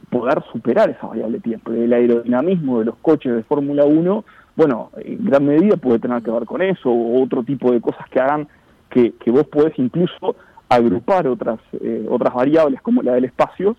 poder 0.09 0.43
superar 0.53 0.91
esa 0.91 1.07
variable 1.07 1.39
de 1.39 1.43
tiempo. 1.43 1.73
El 1.73 1.93
aerodinamismo 1.93 2.79
de 2.81 2.87
los 2.87 2.97
coches 2.97 3.35
de 3.35 3.43
Fórmula 3.43 3.85
1, 3.85 4.25
bueno, 4.57 4.91
en 4.97 5.25
gran 5.25 5.45
medida 5.45 5.77
puede 5.77 5.99
tener 5.99 6.23
que 6.23 6.31
ver 6.31 6.45
con 6.45 6.63
eso, 6.63 6.91
o 6.91 7.23
otro 7.23 7.43
tipo 7.43 7.73
de 7.73 7.81
cosas 7.81 8.09
que 8.09 8.21
hagan 8.21 8.49
que, 8.91 9.13
vos 9.27 9.47
podés 9.47 9.79
incluso 9.79 10.37
agrupar 10.69 11.27
otras, 11.29 11.61
eh, 11.81 12.07
otras 12.09 12.35
variables 12.35 12.81
como 12.83 13.03
la 13.03 13.15
del 13.15 13.25
espacio 13.25 13.77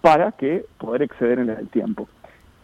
para 0.00 0.32
que 0.32 0.64
poder 0.78 1.02
exceder 1.02 1.38
en 1.38 1.48
la 1.48 1.54
del 1.54 1.68
tiempo. 1.68 2.08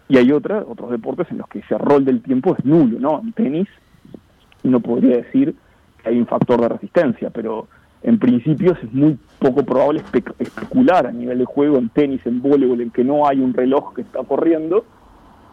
Y 0.09 0.19
hay 0.19 0.33
otras, 0.33 0.65
otros 0.69 0.91
deportes 0.91 1.31
en 1.31 1.39
los 1.39 1.49
que 1.49 1.61
ese 1.61 1.79
rol 1.79 2.05
del 2.05 2.23
tiempo 2.23 2.55
es 2.57 2.65
nulo, 2.65 2.99
¿no? 2.99 3.21
En 3.21 3.33
tenis 3.33 3.69
uno 4.63 4.81
podría 4.81 5.17
decir 5.17 5.55
que 6.03 6.09
hay 6.09 6.19
un 6.19 6.27
factor 6.27 6.61
de 6.61 6.69
resistencia, 6.69 7.31
pero 7.31 7.69
en 8.03 8.19
principio 8.19 8.73
es 8.73 8.93
muy 8.93 9.19
poco 9.39 9.65
probable 9.65 10.03
especular 10.39 11.07
a 11.07 11.13
nivel 11.13 11.39
de 11.39 11.45
juego 11.45 11.79
en 11.79 11.89
tenis, 11.89 12.21
en 12.27 12.43
voleibol, 12.43 12.81
en 12.81 12.91
que 12.91 13.05
no 13.05 13.27
hay 13.27 13.41
un 13.41 13.55
reloj 13.55 13.95
que 13.95 14.03
está 14.03 14.23
corriendo, 14.25 14.85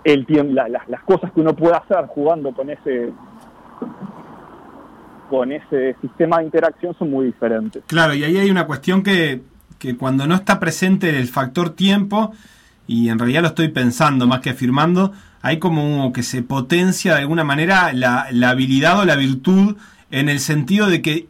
el 0.03 0.25
tiempo, 0.25 0.53
las 0.53 1.01
cosas 1.03 1.31
que 1.31 1.41
uno 1.41 1.55
puede 1.55 1.75
hacer 1.75 2.05
jugando 2.07 2.51
con 2.53 2.69
ese 2.69 3.11
con 5.29 5.49
ese 5.53 5.95
sistema 6.01 6.39
de 6.39 6.43
interacción 6.43 6.93
son 6.99 7.09
muy 7.09 7.27
diferentes. 7.27 7.83
Claro, 7.87 8.13
y 8.13 8.23
ahí 8.25 8.37
hay 8.37 8.51
una 8.51 8.67
cuestión 8.67 9.01
que, 9.01 9.41
que 9.79 9.95
cuando 9.95 10.27
no 10.27 10.35
está 10.35 10.59
presente 10.59 11.09
el 11.09 11.27
factor 11.27 11.69
tiempo, 11.69 12.33
y 12.85 13.07
en 13.07 13.17
realidad 13.17 13.41
lo 13.41 13.47
estoy 13.47 13.69
pensando 13.69 14.27
más 14.27 14.41
que 14.41 14.49
afirmando, 14.49 15.13
hay 15.41 15.57
como 15.57 16.11
que 16.11 16.21
se 16.21 16.43
potencia 16.43 17.15
de 17.15 17.21
alguna 17.21 17.45
manera 17.45 17.93
la, 17.93 18.27
la 18.31 18.49
habilidad 18.49 18.99
o 18.99 19.05
la 19.05 19.15
virtud 19.15 19.77
en 20.11 20.27
el 20.27 20.41
sentido 20.41 20.87
de 20.87 21.01
que 21.01 21.27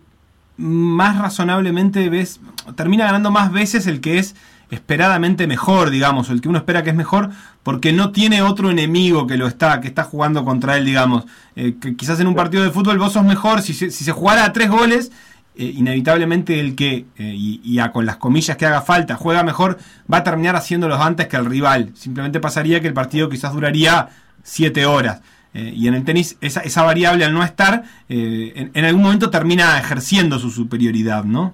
más 0.61 1.17
razonablemente 1.17 2.09
ves, 2.09 2.39
termina 2.75 3.05
ganando 3.05 3.31
más 3.31 3.51
veces 3.51 3.87
el 3.87 3.99
que 3.99 4.19
es 4.19 4.35
esperadamente 4.69 5.47
mejor, 5.47 5.89
digamos, 5.89 6.29
o 6.29 6.33
el 6.33 6.39
que 6.39 6.47
uno 6.47 6.57
espera 6.57 6.81
que 6.81 6.91
es 6.91 6.95
mejor, 6.95 7.29
porque 7.61 7.91
no 7.91 8.11
tiene 8.11 8.41
otro 8.41 8.71
enemigo 8.71 9.27
que 9.27 9.35
lo 9.35 9.47
está, 9.47 9.81
que 9.81 9.89
está 9.89 10.03
jugando 10.03 10.45
contra 10.45 10.77
él, 10.77 10.85
digamos. 10.85 11.25
Eh, 11.57 11.75
que 11.79 11.95
quizás 11.95 12.19
en 12.21 12.27
un 12.27 12.35
partido 12.35 12.63
de 12.63 12.71
fútbol 12.71 12.97
vos 12.97 13.13
sos 13.13 13.25
mejor, 13.25 13.61
si 13.61 13.73
se, 13.73 13.91
si 13.91 14.05
se 14.05 14.13
jugara 14.13 14.45
a 14.45 14.53
tres 14.53 14.69
goles, 14.69 15.11
eh, 15.53 15.65
inevitablemente 15.75 16.61
el 16.61 16.75
que, 16.75 17.05
eh, 17.17 17.35
y, 17.35 17.77
con 17.91 18.05
las 18.05 18.15
comillas 18.15 18.55
que 18.55 18.65
haga 18.65 18.81
falta, 18.81 19.15
juega 19.15 19.43
mejor, 19.43 19.77
va 20.11 20.19
a 20.19 20.23
terminar 20.23 20.55
haciéndolos 20.55 21.01
antes 21.01 21.27
que 21.27 21.35
el 21.35 21.45
rival. 21.45 21.91
Simplemente 21.93 22.39
pasaría 22.39 22.79
que 22.79 22.87
el 22.87 22.93
partido 22.93 23.27
quizás 23.27 23.51
duraría 23.53 24.07
siete 24.43 24.85
horas. 24.85 25.21
Y 25.53 25.87
en 25.87 25.93
el 25.93 26.05
tenis 26.05 26.37
esa, 26.41 26.61
esa, 26.61 26.83
variable 26.83 27.25
al 27.25 27.33
no 27.33 27.43
estar, 27.43 27.83
en, 28.07 28.71
en 28.73 28.85
algún 28.85 29.03
momento 29.03 29.29
termina 29.29 29.77
ejerciendo 29.77 30.39
su 30.39 30.49
superioridad, 30.49 31.25
¿no? 31.25 31.53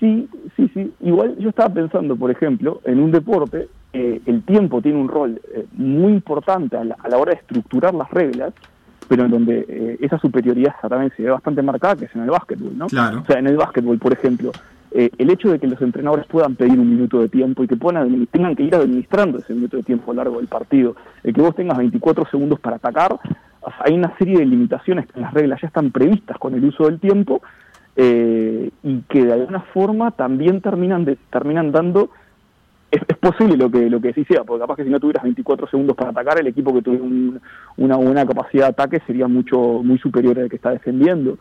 Sí, 0.00 0.28
sí, 0.56 0.70
sí. 0.72 0.92
Igual 1.00 1.36
yo 1.38 1.50
estaba 1.50 1.72
pensando, 1.72 2.16
por 2.16 2.30
ejemplo, 2.30 2.80
en 2.84 3.00
un 3.00 3.10
deporte, 3.10 3.68
eh, 3.92 4.20
el 4.24 4.42
tiempo 4.42 4.80
tiene 4.80 4.98
un 4.98 5.08
rol 5.08 5.40
eh, 5.54 5.66
muy 5.72 6.12
importante 6.12 6.76
a 6.76 6.84
la, 6.84 7.18
hora 7.18 7.32
de 7.32 7.38
estructurar 7.38 7.92
las 7.94 8.10
reglas, 8.10 8.54
pero 9.08 9.26
en 9.26 9.30
donde 9.30 9.66
eh, 9.68 9.98
esa 10.00 10.18
superioridad 10.18 10.74
también 10.88 11.12
se 11.16 11.22
ve 11.22 11.30
bastante 11.30 11.60
marcada, 11.60 11.96
que 11.96 12.06
es 12.06 12.14
en 12.14 12.22
el 12.22 12.30
básquetbol, 12.30 12.78
¿no? 12.78 12.86
Claro. 12.86 13.20
O 13.20 13.26
sea, 13.26 13.38
en 13.38 13.48
el 13.48 13.56
básquetbol, 13.58 13.98
por 13.98 14.14
ejemplo, 14.14 14.52
el 14.92 15.30
hecho 15.30 15.50
de 15.50 15.58
que 15.58 15.68
los 15.68 15.80
entrenadores 15.80 16.26
puedan 16.26 16.56
pedir 16.56 16.78
un 16.78 16.90
minuto 16.90 17.20
de 17.20 17.28
tiempo 17.28 17.62
y 17.62 17.68
que 17.68 17.76
puedan 17.76 18.26
tengan 18.26 18.56
que 18.56 18.64
ir 18.64 18.74
administrando 18.74 19.38
ese 19.38 19.54
minuto 19.54 19.76
de 19.76 19.82
tiempo 19.84 20.10
a 20.10 20.14
lo 20.14 20.24
largo 20.24 20.38
del 20.38 20.48
partido, 20.48 20.96
el 21.22 21.32
que 21.32 21.40
vos 21.40 21.54
tengas 21.54 21.78
24 21.78 22.26
segundos 22.30 22.58
para 22.58 22.76
atacar, 22.76 23.18
hay 23.80 23.94
una 23.94 24.16
serie 24.18 24.38
de 24.38 24.46
limitaciones 24.46 25.06
que 25.06 25.18
en 25.18 25.22
las 25.22 25.34
reglas 25.34 25.60
ya 25.60 25.68
están 25.68 25.90
previstas 25.90 26.38
con 26.38 26.54
el 26.54 26.64
uso 26.64 26.84
del 26.84 26.98
tiempo 26.98 27.42
eh, 27.96 28.70
y 28.82 29.00
que 29.02 29.24
de 29.24 29.32
alguna 29.32 29.60
forma 29.60 30.10
también 30.12 30.60
terminan, 30.60 31.04
de, 31.04 31.16
terminan 31.30 31.70
dando 31.70 32.10
es, 32.90 33.02
posible 33.18 33.56
lo 33.56 33.70
que 33.70 33.88
lo 33.88 34.00
que 34.00 34.12
sí 34.12 34.24
sea, 34.24 34.44
porque 34.44 34.62
capaz 34.62 34.76
que 34.76 34.84
si 34.84 34.90
no 34.90 34.98
tuvieras 34.98 35.22
24 35.22 35.68
segundos 35.68 35.96
para 35.96 36.10
atacar, 36.10 36.40
el 36.40 36.46
equipo 36.46 36.74
que 36.74 36.82
tuviera 36.82 37.04
una 37.76 37.96
buena 37.96 38.26
capacidad 38.26 38.64
de 38.64 38.70
ataque 38.70 39.02
sería 39.06 39.28
mucho 39.28 39.58
muy 39.84 39.98
superior 39.98 40.38
al 40.38 40.48
que 40.48 40.56
está 40.56 40.70
defendiendo, 40.70 41.38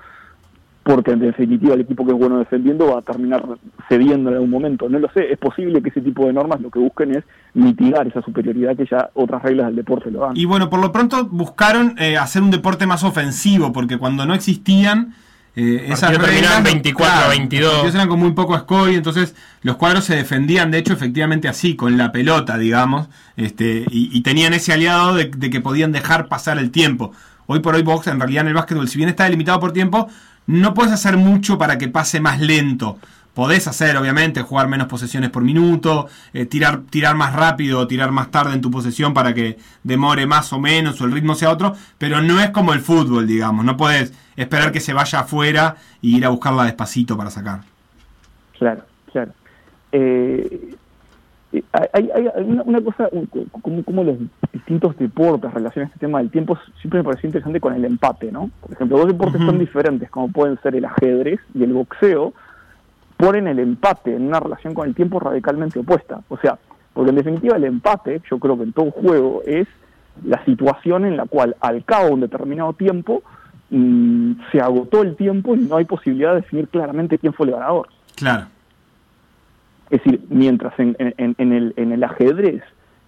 porque 0.89 1.11
en 1.11 1.19
definitiva 1.19 1.75
el 1.75 1.81
equipo 1.81 2.03
que 2.03 2.13
es 2.13 2.17
bueno 2.17 2.39
defendiendo 2.39 2.87
va 2.87 2.99
a 2.99 3.01
terminar 3.03 3.45
cediendo 3.87 4.31
en 4.31 4.37
algún 4.37 4.49
momento. 4.49 4.89
No 4.89 4.97
lo 4.97 5.07
sé, 5.11 5.31
es 5.31 5.37
posible 5.37 5.83
que 5.83 5.89
ese 5.89 6.01
tipo 6.01 6.25
de 6.25 6.33
normas 6.33 6.61
lo 6.61 6.71
que 6.71 6.79
busquen 6.79 7.15
es 7.15 7.23
mitigar 7.53 8.07
esa 8.07 8.23
superioridad 8.23 8.75
que 8.75 8.87
ya 8.89 9.11
otras 9.13 9.43
reglas 9.43 9.67
del 9.67 9.75
deporte 9.75 10.09
lo 10.09 10.21
dan. 10.21 10.35
Y 10.35 10.45
bueno, 10.45 10.67
por 10.67 10.79
lo 10.79 10.91
pronto 10.91 11.25
buscaron 11.25 11.93
eh, 11.99 12.17
hacer 12.17 12.41
un 12.41 12.49
deporte 12.49 12.87
más 12.87 13.03
ofensivo, 13.03 13.71
porque 13.71 13.99
cuando 13.99 14.25
no 14.25 14.33
existían 14.33 15.13
eh, 15.55 15.85
esas 15.89 16.17
reglas 16.17 16.63
24 16.63 17.25
a 17.25 17.29
22. 17.29 17.93
eran 17.93 18.07
con 18.07 18.19
muy 18.19 18.31
poco 18.31 18.57
score, 18.57 18.89
entonces 18.89 19.35
los 19.61 19.75
cuadros 19.75 20.05
se 20.05 20.15
defendían, 20.15 20.71
de 20.71 20.79
hecho, 20.79 20.93
efectivamente 20.93 21.47
así, 21.47 21.75
con 21.75 21.99
la 21.99 22.11
pelota, 22.11 22.57
digamos, 22.57 23.09
este, 23.37 23.85
y, 23.91 24.19
tenían 24.21 24.55
ese 24.55 24.73
aliado 24.73 25.13
de, 25.13 25.29
que 25.29 25.61
podían 25.61 25.91
dejar 25.91 26.29
pasar 26.29 26.57
el 26.57 26.71
tiempo. 26.71 27.11
Hoy 27.45 27.59
por 27.59 27.75
hoy, 27.75 27.83
box, 27.83 28.07
en 28.07 28.19
realidad 28.19 28.41
en 28.41 28.47
el 28.47 28.53
básquetbol, 28.55 28.87
si 28.87 28.97
bien 28.97 29.09
está 29.09 29.25
delimitado 29.25 29.59
por 29.59 29.71
tiempo, 29.71 30.07
no 30.49 30.73
puedes 30.73 30.91
hacer 30.91 31.15
mucho 31.15 31.59
para 31.59 31.77
que 31.77 31.89
pase 31.89 32.19
más 32.19 32.39
lento. 32.39 32.97
Podés 33.35 33.67
hacer, 33.67 33.95
obviamente, 33.97 34.41
jugar 34.41 34.67
menos 34.67 34.87
posesiones 34.87 35.29
por 35.29 35.43
minuto, 35.43 36.07
eh, 36.33 36.47
tirar, 36.47 36.81
tirar 36.89 37.15
más 37.15 37.35
rápido 37.35 37.85
tirar 37.87 38.09
más 38.11 38.31
tarde 38.31 38.55
en 38.55 38.61
tu 38.61 38.71
posesión 38.71 39.13
para 39.13 39.35
que 39.35 39.59
demore 39.83 40.25
más 40.25 40.51
o 40.51 40.59
menos 40.59 40.99
o 40.99 41.05
el 41.05 41.11
ritmo 41.11 41.35
sea 41.35 41.51
otro, 41.51 41.75
pero 41.99 42.23
no 42.23 42.39
es 42.39 42.49
como 42.49 42.73
el 42.73 42.79
fútbol, 42.79 43.27
digamos. 43.27 43.63
No 43.63 43.77
puedes 43.77 44.11
esperar 44.35 44.71
que 44.71 44.79
se 44.79 44.91
vaya 44.91 45.19
afuera 45.19 45.75
y 46.01 46.17
ir 46.17 46.25
a 46.25 46.29
buscarla 46.29 46.63
despacito 46.63 47.15
para 47.15 47.29
sacar. 47.29 47.61
Claro, 48.57 48.81
claro. 49.11 49.31
Eh, 49.91 50.75
eh, 51.51 51.63
hay, 51.93 52.11
una, 52.43 52.81
cosa, 52.81 53.09
como, 53.61 53.83
como, 53.83 54.03
los 54.03 54.17
distintos 54.53 54.95
deportes 54.97 55.51
relacionan 55.51 55.87
este 55.87 55.99
tema 55.99 56.19
del 56.19 56.29
tiempo, 56.29 56.57
siempre 56.79 56.99
me 56.99 57.05
pareció 57.05 57.27
interesante 57.27 57.59
con 57.59 57.73
el 57.73 57.85
empate, 57.85 58.31
¿no? 58.31 58.51
Por 58.61 58.73
ejemplo, 58.73 58.97
dos 58.97 59.07
deportes 59.07 59.41
son 59.41 59.57
diferentes, 59.57 60.09
como 60.11 60.31
pueden 60.31 60.59
ser 60.61 60.75
el 60.75 60.85
ajedrez 60.85 61.39
y 61.55 61.63
el 61.63 61.73
boxeo, 61.73 62.33
ponen 63.17 63.47
el 63.47 63.59
empate 63.59 64.15
en 64.15 64.27
una 64.27 64.39
relación 64.39 64.73
con 64.73 64.87
el 64.87 64.95
tiempo 64.95 65.19
radicalmente 65.19 65.79
opuesta. 65.79 66.21
O 66.29 66.37
sea, 66.37 66.57
porque 66.93 67.09
en 67.09 67.15
definitiva 67.15 67.57
el 67.57 67.65
empate, 67.65 68.21
yo 68.29 68.39
creo 68.39 68.55
que 68.57 68.63
en 68.63 68.73
todo 68.73 68.91
juego, 68.91 69.41
es 69.45 69.67
la 70.23 70.43
situación 70.45 71.05
en 71.05 71.17
la 71.17 71.25
cual 71.25 71.55
al 71.61 71.83
cabo 71.83 72.07
de 72.07 72.13
un 72.13 72.19
determinado 72.21 72.73
tiempo 72.73 73.23
mm, 73.69 74.33
se 74.51 74.59
agotó 74.59 75.01
el 75.01 75.15
tiempo 75.15 75.55
y 75.55 75.59
no 75.59 75.77
hay 75.77 75.85
posibilidad 75.85 76.31
de 76.31 76.41
definir 76.41 76.67
claramente 76.67 77.17
quién 77.17 77.33
fue 77.33 77.47
el 77.47 77.53
ganador. 77.53 77.87
Claro. 78.15 78.47
Es 79.89 80.03
decir, 80.03 80.21
mientras 80.29 80.73
en, 80.79 80.95
el, 80.97 81.73
en 81.75 81.91
el 81.91 82.03
ajedrez 82.03 82.61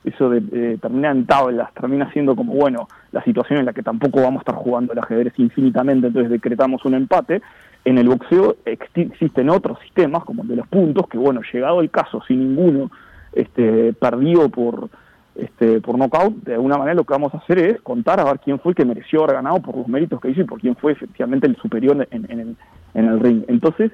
eso 0.03 0.29
de, 0.29 0.77
terminar 0.77 1.15
en 1.15 1.25
tablas 1.25 1.71
termina 1.73 2.11
siendo 2.11 2.35
como, 2.35 2.53
bueno, 2.53 2.88
la 3.11 3.23
situación 3.23 3.59
en 3.59 3.65
la 3.65 3.73
que 3.73 3.83
tampoco 3.83 4.21
vamos 4.21 4.39
a 4.39 4.41
estar 4.41 4.55
jugando 4.55 4.93
el 4.93 5.00
ajedrez 5.00 5.33
infinitamente, 5.38 6.07
entonces 6.07 6.31
decretamos 6.31 6.83
un 6.85 6.95
empate, 6.95 7.41
en 7.85 7.97
el 7.97 8.09
boxeo 8.09 8.57
existen 8.65 9.50
otros 9.50 9.79
sistemas, 9.79 10.23
como 10.23 10.43
el 10.43 10.50
de 10.50 10.55
los 10.55 10.67
puntos, 10.67 11.07
que 11.07 11.17
bueno, 11.17 11.41
llegado 11.51 11.81
el 11.81 11.91
caso, 11.91 12.21
si 12.27 12.35
ninguno 12.35 12.91
este, 13.33 13.93
perdió 13.93 14.50
por, 14.50 14.89
este, 15.35 15.81
por 15.81 15.97
knockout, 15.97 16.43
de 16.43 16.53
alguna 16.55 16.77
manera 16.77 16.95
lo 16.95 17.03
que 17.03 17.13
vamos 17.13 17.33
a 17.33 17.38
hacer 17.38 17.59
es 17.59 17.81
contar 17.81 18.19
a 18.19 18.23
ver 18.23 18.39
quién 18.39 18.59
fue 18.59 18.71
el 18.71 18.75
que 18.75 18.85
mereció 18.85 19.23
haber 19.23 19.35
ganado 19.35 19.61
por 19.61 19.77
los 19.77 19.88
méritos 19.88 20.19
que 20.19 20.29
hizo 20.29 20.41
y 20.41 20.45
por 20.45 20.59
quién 20.59 20.75
fue 20.75 20.93
efectivamente 20.93 21.47
el 21.47 21.55
superior 21.57 22.07
en, 22.09 22.25
el, 22.29 22.55
en 22.93 23.05
el 23.05 23.19
ring. 23.19 23.43
Entonces, 23.47 23.91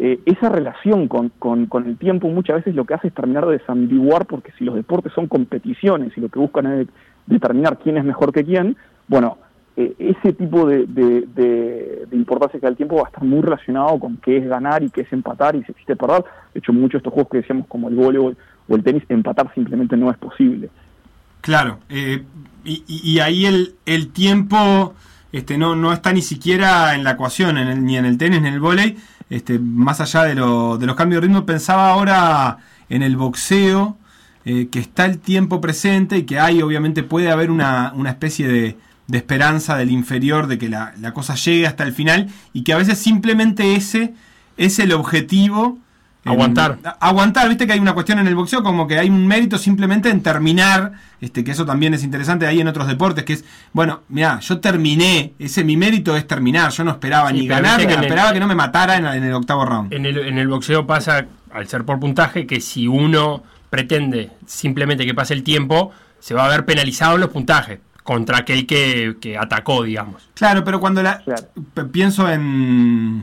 eh, 0.00 0.20
esa 0.26 0.48
relación 0.48 1.08
con, 1.08 1.30
con, 1.40 1.66
con, 1.66 1.86
el 1.86 1.96
tiempo 1.96 2.28
muchas 2.28 2.56
veces 2.56 2.74
lo 2.74 2.84
que 2.84 2.94
hace 2.94 3.08
es 3.08 3.14
terminar 3.14 3.46
de 3.46 3.58
desambiguar, 3.58 4.26
porque 4.26 4.52
si 4.56 4.64
los 4.64 4.76
deportes 4.76 5.12
son 5.12 5.26
competiciones 5.26 6.16
y 6.16 6.20
lo 6.20 6.28
que 6.28 6.38
buscan 6.38 6.66
es 6.66 6.88
determinar 7.26 7.78
quién 7.78 7.96
es 7.96 8.04
mejor 8.04 8.32
que 8.32 8.44
quién, 8.44 8.76
bueno, 9.08 9.38
eh, 9.76 9.94
ese 9.98 10.32
tipo 10.32 10.66
de, 10.66 10.86
de, 10.86 12.06
importancia 12.12 12.58
que 12.58 12.66
da 12.66 12.70
el 12.70 12.76
tiempo 12.76 12.96
va 12.96 13.02
a 13.02 13.08
estar 13.08 13.24
muy 13.24 13.40
relacionado 13.40 13.98
con 13.98 14.16
qué 14.18 14.38
es 14.38 14.48
ganar 14.48 14.82
y 14.82 14.90
qué 14.90 15.00
es 15.00 15.12
empatar 15.12 15.56
y 15.56 15.62
si 15.64 15.72
existe 15.72 15.96
perder. 15.96 16.24
De 16.52 16.60
hecho, 16.60 16.72
muchos 16.72 16.94
de 16.94 16.98
estos 16.98 17.12
juegos 17.12 17.30
que 17.30 17.38
decíamos 17.38 17.66
como 17.66 17.88
el 17.88 17.94
voleibol 17.94 18.36
o 18.68 18.76
el 18.76 18.82
tenis, 18.84 19.02
empatar 19.08 19.52
simplemente 19.54 19.96
no 19.96 20.10
es 20.10 20.18
posible. 20.18 20.68
Claro, 21.40 21.78
eh, 21.88 22.22
y, 22.64 23.20
ahí 23.20 23.46
el, 23.46 23.74
el 23.86 24.12
tiempo 24.12 24.94
este, 25.32 25.56
no, 25.56 25.74
no 25.74 25.92
está 25.92 26.12
ni 26.12 26.22
siquiera 26.22 26.94
en 26.94 27.04
la 27.04 27.12
ecuación, 27.12 27.56
ni 27.84 27.96
en 27.96 28.04
el 28.04 28.18
tenis 28.18 28.42
ni 28.42 28.48
en 28.48 28.54
el 28.54 28.60
voleibol, 28.60 28.96
este, 29.30 29.58
más 29.58 30.00
allá 30.00 30.24
de, 30.24 30.34
lo, 30.34 30.78
de 30.78 30.86
los 30.86 30.96
cambios 30.96 31.20
de 31.20 31.28
ritmo. 31.28 31.46
Pensaba 31.46 31.90
ahora 31.90 32.58
en 32.88 33.02
el 33.02 33.16
boxeo, 33.16 33.96
eh, 34.44 34.68
que 34.70 34.78
está 34.78 35.04
el 35.04 35.18
tiempo 35.18 35.60
presente 35.60 36.18
y 36.18 36.22
que 36.24 36.38
hay, 36.38 36.62
obviamente, 36.62 37.02
puede 37.02 37.30
haber 37.30 37.50
una, 37.50 37.92
especie 38.06 38.48
de 38.48 38.76
de 39.08 39.16
esperanza 39.16 39.74
del 39.78 39.90
inferior, 39.90 40.48
de 40.48 40.58
que 40.58 40.68
la, 40.68 40.92
la, 41.00 41.14
cosa 41.14 41.34
llegue 41.34 41.66
hasta 41.66 41.82
el 41.82 41.94
final 41.94 42.28
y 42.52 42.62
que 42.62 42.74
a 42.74 42.76
veces 42.76 42.98
simplemente 42.98 43.74
ese 43.74 44.12
es 44.58 44.78
el 44.78 44.92
objetivo. 44.92 45.78
Aguantar. 46.24 46.78
aguantar, 47.00 47.48
viste 47.48 47.66
que 47.66 47.72
hay 47.72 47.78
una 47.78 47.94
cuestión 47.94 48.18
en 48.18 48.26
el 48.26 48.34
boxeo 48.34 48.62
como 48.62 48.86
que 48.86 48.98
hay 48.98 49.08
un 49.08 49.26
mérito 49.26 49.56
simplemente 49.56 50.10
en 50.10 50.22
terminar, 50.22 50.92
este, 51.20 51.42
que 51.42 51.52
eso 51.52 51.64
también 51.64 51.94
es 51.94 52.04
interesante 52.04 52.46
ahí 52.46 52.60
en 52.60 52.68
otros 52.68 52.86
deportes, 52.86 53.24
que 53.24 53.34
es, 53.34 53.44
bueno, 53.72 54.02
mira, 54.08 54.38
yo 54.40 54.58
terminé, 54.60 55.32
ese 55.38 55.64
mi 55.64 55.76
mérito 55.76 56.16
es 56.16 56.26
terminar, 56.26 56.70
yo 56.72 56.84
no 56.84 56.90
esperaba 56.90 57.32
ni 57.32 57.46
ganar, 57.46 57.80
esperaba 57.80 58.32
que 58.32 58.40
no 58.40 58.46
me 58.46 58.54
matara 58.54 58.96
en, 58.96 59.06
en, 59.06 59.24
el 59.24 59.32
octavo 59.32 59.64
round. 59.64 59.92
En 59.94 60.04
el, 60.04 60.18
en 60.18 60.38
el 60.38 60.48
boxeo 60.48 60.86
pasa, 60.86 61.26
al 61.52 61.68
ser 61.68 61.84
por 61.84 61.98
puntaje, 61.98 62.46
que 62.46 62.60
si 62.60 62.86
uno 62.86 63.42
pretende 63.70 64.30
simplemente 64.46 65.06
que 65.06 65.14
pase 65.14 65.34
el 65.34 65.42
tiempo, 65.42 65.92
se 66.18 66.34
va 66.34 66.44
a 66.44 66.48
ver 66.48 66.64
penalizado 66.64 67.14
en 67.14 67.22
los 67.22 67.30
puntajes 67.30 67.78
contra 68.02 68.38
aquel 68.38 68.66
que, 68.66 69.16
que 69.20 69.36
atacó, 69.36 69.82
digamos. 69.82 70.30
Claro, 70.34 70.64
pero 70.64 70.80
cuando 70.80 71.02
la 71.02 71.22
pienso 71.92 72.30
en, 72.30 73.22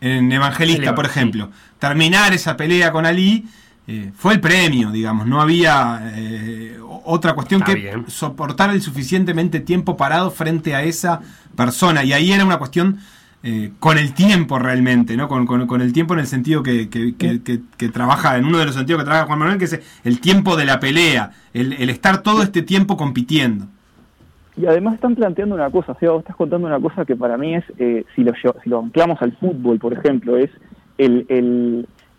en 0.00 0.30
Evangelista, 0.30 0.94
por 0.94 1.06
ejemplo, 1.06 1.50
terminar 1.78 2.32
esa 2.32 2.56
pelea 2.56 2.92
con 2.92 3.06
Ali 3.06 3.46
eh, 3.88 4.10
fue 4.16 4.34
el 4.34 4.40
premio, 4.40 4.90
digamos, 4.90 5.26
no 5.26 5.40
había 5.40 6.12
eh, 6.14 6.76
otra 7.04 7.34
cuestión 7.34 7.62
que 7.62 8.02
soportar 8.08 8.70
el 8.70 8.82
suficientemente 8.82 9.60
tiempo 9.60 9.96
parado 9.96 10.30
frente 10.30 10.74
a 10.74 10.82
esa 10.82 11.20
persona, 11.54 12.02
y 12.02 12.12
ahí 12.12 12.32
era 12.32 12.44
una 12.44 12.58
cuestión 12.58 12.98
eh, 13.44 13.70
con 13.78 13.96
el 13.96 14.12
tiempo 14.12 14.58
realmente, 14.58 15.16
¿no? 15.16 15.28
Con, 15.28 15.46
con, 15.46 15.80
el 15.80 15.92
tiempo 15.92 16.14
en 16.14 16.20
el 16.20 16.26
sentido 16.26 16.64
que, 16.64 16.88
que, 16.88 17.88
trabaja, 17.90 18.36
en 18.38 18.44
uno 18.44 18.58
de 18.58 18.66
los 18.66 18.74
sentidos 18.74 19.02
que 19.02 19.04
trabaja 19.04 19.26
Juan 19.26 19.38
Manuel, 19.38 19.58
que 19.58 19.66
es 19.66 19.78
el 20.02 20.18
tiempo 20.18 20.56
de 20.56 20.64
la 20.64 20.80
pelea, 20.80 21.30
el, 21.54 21.74
el 21.74 21.88
estar 21.88 22.22
todo 22.22 22.42
este 22.42 22.62
tiempo 22.62 22.96
compitiendo. 22.96 23.68
Y 24.56 24.66
además 24.66 24.94
están 24.94 25.14
planteando 25.14 25.54
una 25.54 25.70
cosa, 25.70 25.92
o 25.92 25.98
sea, 25.98 26.10
vos 26.10 26.20
estás 26.20 26.36
contando 26.36 26.66
una 26.66 26.80
cosa 26.80 27.04
que 27.04 27.14
para 27.14 27.36
mí 27.36 27.54
es, 27.54 27.64
eh, 27.78 28.04
si, 28.14 28.24
lo, 28.24 28.32
si 28.62 28.70
lo 28.70 28.78
anclamos 28.78 29.20
al 29.20 29.32
fútbol, 29.36 29.78
por 29.78 29.92
ejemplo, 29.92 30.38
es 30.38 30.50
el, 30.96 31.26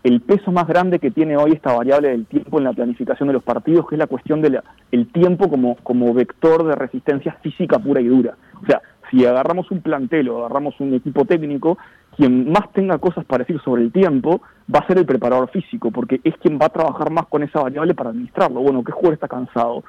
el, 0.04 0.20
peso 0.20 0.52
más 0.52 0.68
grande 0.68 1.00
que 1.00 1.10
tiene 1.10 1.36
hoy 1.36 1.52
esta 1.52 1.72
variable 1.72 2.10
del 2.10 2.26
tiempo 2.26 2.58
en 2.58 2.64
la 2.64 2.72
planificación 2.72 3.26
de 3.28 3.32
los 3.32 3.42
partidos, 3.42 3.88
que 3.88 3.96
es 3.96 3.98
la 3.98 4.06
cuestión 4.06 4.40
del 4.40 4.60
el 4.92 5.10
tiempo 5.10 5.50
como, 5.50 5.76
como 5.76 6.14
vector 6.14 6.64
de 6.64 6.76
resistencia 6.76 7.32
física 7.42 7.78
pura 7.78 8.00
y 8.00 8.06
dura. 8.06 8.36
O 8.62 8.66
sea, 8.66 8.82
si 9.10 9.24
agarramos 9.26 9.70
un 9.70 9.80
plantel 9.80 10.28
o 10.28 10.38
agarramos 10.38 10.78
un 10.80 10.94
equipo 10.94 11.24
técnico, 11.24 11.78
quien 12.16 12.50
más 12.50 12.72
tenga 12.72 12.98
cosas 12.98 13.24
para 13.24 13.44
decir 13.44 13.60
sobre 13.62 13.82
el 13.82 13.92
tiempo 13.92 14.42
va 14.72 14.80
a 14.80 14.86
ser 14.86 14.98
el 14.98 15.06
preparador 15.06 15.50
físico, 15.50 15.90
porque 15.90 16.20
es 16.24 16.36
quien 16.36 16.58
va 16.58 16.66
a 16.66 16.70
trabajar 16.70 17.10
más 17.10 17.26
con 17.26 17.42
esa 17.42 17.60
variable 17.60 17.94
para 17.94 18.10
administrarlo. 18.10 18.60
Bueno, 18.60 18.84
¿qué 18.84 18.92
jugador 18.92 19.14
está 19.14 19.28
cansado? 19.28 19.82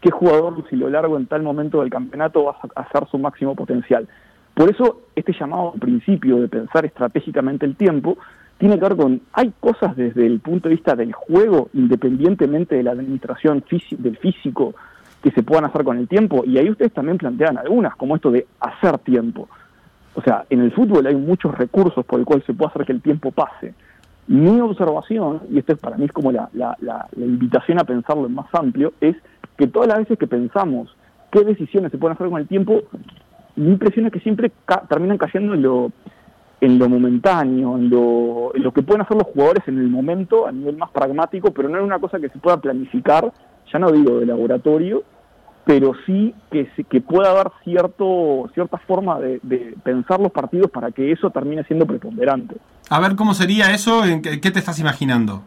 ¿Qué 0.00 0.10
jugador, 0.10 0.64
si 0.68 0.76
lo 0.76 0.90
largo 0.90 1.16
en 1.16 1.26
tal 1.26 1.42
momento 1.42 1.80
del 1.80 1.90
campeonato, 1.90 2.44
va 2.44 2.56
a 2.74 2.80
hacer 2.82 3.08
su 3.10 3.18
máximo 3.18 3.54
potencial? 3.54 4.06
Por 4.54 4.70
eso, 4.70 5.02
este 5.14 5.32
llamado 5.38 5.72
principio 5.72 6.36
de 6.36 6.48
pensar 6.48 6.84
estratégicamente 6.86 7.66
el 7.66 7.76
tiempo 7.76 8.16
tiene 8.58 8.76
que 8.76 8.88
ver 8.88 8.96
con, 8.96 9.20
hay 9.32 9.52
cosas 9.60 9.96
desde 9.96 10.26
el 10.26 10.40
punto 10.40 10.68
de 10.68 10.76
vista 10.76 10.94
del 10.94 11.12
juego, 11.12 11.68
independientemente 11.74 12.74
de 12.74 12.82
la 12.82 12.92
administración 12.92 13.62
del 13.98 14.16
físico, 14.16 14.74
que 15.22 15.30
se 15.30 15.42
puedan 15.42 15.64
hacer 15.64 15.84
con 15.84 15.98
el 15.98 16.08
tiempo, 16.08 16.44
y 16.46 16.58
ahí 16.58 16.70
ustedes 16.70 16.92
también 16.92 17.18
plantean 17.18 17.58
algunas, 17.58 17.96
como 17.96 18.16
esto 18.16 18.30
de 18.30 18.46
hacer 18.60 18.98
tiempo. 18.98 19.48
O 20.14 20.22
sea, 20.22 20.46
en 20.48 20.60
el 20.60 20.72
fútbol 20.72 21.06
hay 21.06 21.14
muchos 21.14 21.54
recursos 21.54 22.04
por 22.06 22.18
el 22.18 22.24
cual 22.24 22.42
se 22.46 22.54
puede 22.54 22.70
hacer 22.70 22.86
que 22.86 22.92
el 22.92 23.02
tiempo 23.02 23.32
pase. 23.32 23.74
Mi 24.28 24.60
observación, 24.60 25.42
y 25.50 25.58
esto 25.58 25.74
es 25.74 25.78
para 25.78 25.96
mí 25.96 26.06
es 26.06 26.12
como 26.12 26.32
la, 26.32 26.48
invitación 27.16 27.78
a 27.78 27.84
pensarlo 27.84 28.26
en 28.26 28.34
más 28.34 28.46
amplio, 28.54 28.94
es 29.00 29.16
que 29.56 29.66
todas 29.66 29.88
las 29.88 29.98
veces 29.98 30.18
que 30.18 30.26
pensamos 30.26 30.94
qué 31.30 31.44
decisiones 31.44 31.90
se 31.90 31.98
pueden 31.98 32.14
hacer 32.14 32.28
con 32.28 32.40
el 32.40 32.48
tiempo, 32.48 32.82
mi 33.56 33.70
impresión 33.70 34.06
es 34.06 34.12
que 34.12 34.20
siempre 34.20 34.52
terminan 34.88 35.18
cayendo 35.18 35.54
en 35.54 35.62
lo, 35.62 35.92
en 36.60 36.78
lo 36.78 36.88
momentáneo, 36.88 37.76
en 37.76 37.90
lo, 37.90 38.54
en 38.54 38.62
lo 38.62 38.72
que 38.72 38.82
pueden 38.82 39.02
hacer 39.02 39.16
los 39.16 39.26
jugadores 39.26 39.66
en 39.66 39.78
el 39.78 39.88
momento 39.88 40.46
a 40.46 40.52
nivel 40.52 40.76
más 40.76 40.90
pragmático, 40.90 41.52
pero 41.52 41.68
no 41.68 41.78
es 41.78 41.84
una 41.84 41.98
cosa 41.98 42.18
que 42.18 42.28
se 42.28 42.38
pueda 42.38 42.60
planificar, 42.60 43.32
ya 43.72 43.78
no 43.78 43.90
digo 43.90 44.20
de 44.20 44.26
laboratorio, 44.26 45.04
pero 45.66 45.94
sí 46.06 46.32
que, 46.50 46.70
que 46.88 47.00
pueda 47.00 47.32
haber 47.32 47.50
cierto, 47.64 48.48
cierta 48.54 48.78
forma 48.78 49.18
de, 49.18 49.74
pensar 49.82 50.20
los 50.20 50.30
partidos 50.30 50.70
para 50.70 50.92
que 50.92 51.10
eso 51.10 51.30
termine 51.30 51.64
siendo 51.64 51.86
preponderante. 51.86 52.56
A 52.88 53.00
ver, 53.00 53.16
¿cómo 53.16 53.34
sería 53.34 53.74
eso? 53.74 54.04
¿En 54.04 54.22
qué, 54.22 54.38
te 54.38 54.58
estás 54.60 54.78
imaginando? 54.78 55.42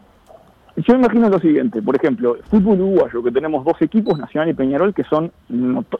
Yo 0.86 0.94
me 0.94 1.00
imagino 1.00 1.28
lo 1.28 1.38
siguiente, 1.38 1.82
por 1.82 1.96
ejemplo, 1.96 2.36
fútbol 2.48 2.80
uruguayo, 2.80 3.22
que 3.22 3.30
tenemos 3.30 3.64
dos 3.64 3.80
equipos, 3.82 4.18
Nacional 4.18 4.50
y 4.50 4.54
Peñarol, 4.54 4.94
que 4.94 5.04
son, 5.04 5.30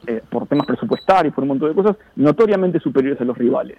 eh, 0.07 0.21
por 0.29 0.47
temas 0.47 0.65
presupuestarios, 0.65 1.33
por 1.33 1.43
un 1.43 1.49
montón 1.49 1.69
de 1.69 1.75
cosas, 1.75 1.97
notoriamente 2.15 2.79
superiores 2.79 3.19
a 3.21 3.25
los 3.25 3.37
rivales. 3.37 3.77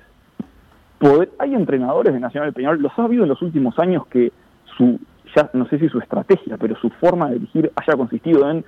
hay 1.39 1.55
entrenadores 1.55 2.13
de 2.13 2.21
Nacional 2.21 2.51
y 2.51 2.53
Peñarol, 2.53 2.81
los 2.81 2.97
ha 2.99 3.05
habido 3.05 3.25
en 3.25 3.31
los 3.31 3.43
últimos 3.43 3.79
años 3.79 4.07
que 4.07 4.33
su, 4.77 5.01
ya 5.35 5.51
no 5.55 5.67
sé 5.67 5.79
si 5.79 5.89
su 5.89 5.99
estrategia, 5.99 6.57
pero 6.59 6.77
su 6.77 6.91
forma 6.91 7.29
de 7.29 7.35
dirigir 7.35 7.73
haya 7.75 7.97
consistido 7.97 8.49
en 8.49 8.65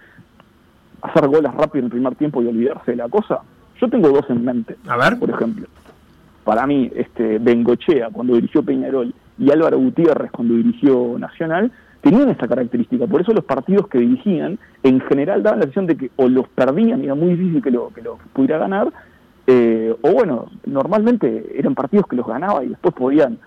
hacer 1.03 1.29
goles 1.29 1.53
rápido 1.53 1.81
en 1.81 1.85
el 1.85 1.91
primer 1.91 2.15
tiempo 2.17 2.43
y 2.43 2.47
olvidarse 2.47 2.93
de 2.93 2.97
la 2.97 3.09
cosa. 3.09 3.41
Yo 3.81 3.89
tengo 3.89 4.09
dos 4.09 4.25
en 4.31 4.45
mente. 4.45 4.77
A 4.89 4.97
ver. 4.97 5.19
Por 5.19 5.31
ejemplo, 5.31 5.67
para 6.43 6.67
mí, 6.67 6.91
este 6.95 7.39
Bengochea 7.39 8.09
cuando 8.11 8.35
dirigió 8.35 8.63
Peñarol 8.63 9.15
y 9.39 9.51
Álvaro 9.51 9.79
Gutiérrez 9.79 10.31
cuando 10.31 10.55
dirigió 10.55 11.19
Nacional 11.19 11.71
tenían 12.05 12.29
esta 12.29 12.47
característica. 12.47 13.07
Por 13.07 13.23
eso 13.23 13.33
los 13.33 13.45
partidos 13.45 13.89
que 13.89 13.99
dirigían 13.99 14.59
en 14.83 15.01
general 15.01 15.43
daban 15.43 15.61
la 15.61 15.65
sensación 15.65 15.87
de 15.87 15.97
que 15.97 16.11
o 16.17 16.29
los 16.29 16.47
perdían 16.49 17.01
y 17.01 17.07
era 17.07 17.15
muy 17.15 17.31
difícil 17.31 17.63
que 17.63 17.71
lo, 17.71 17.89
que 17.95 18.03
lo 18.03 18.19
pudiera 18.35 18.59
ganar, 18.59 18.93
eh, 19.47 19.97
o 20.03 20.13
bueno, 20.13 20.51
normalmente 20.67 21.59
eran 21.59 21.75
partidos 21.75 22.07
que 22.07 22.17
los 22.17 22.27
ganaba 22.27 22.63
y 22.63 22.69
después 22.69 22.95
podían 22.95 23.39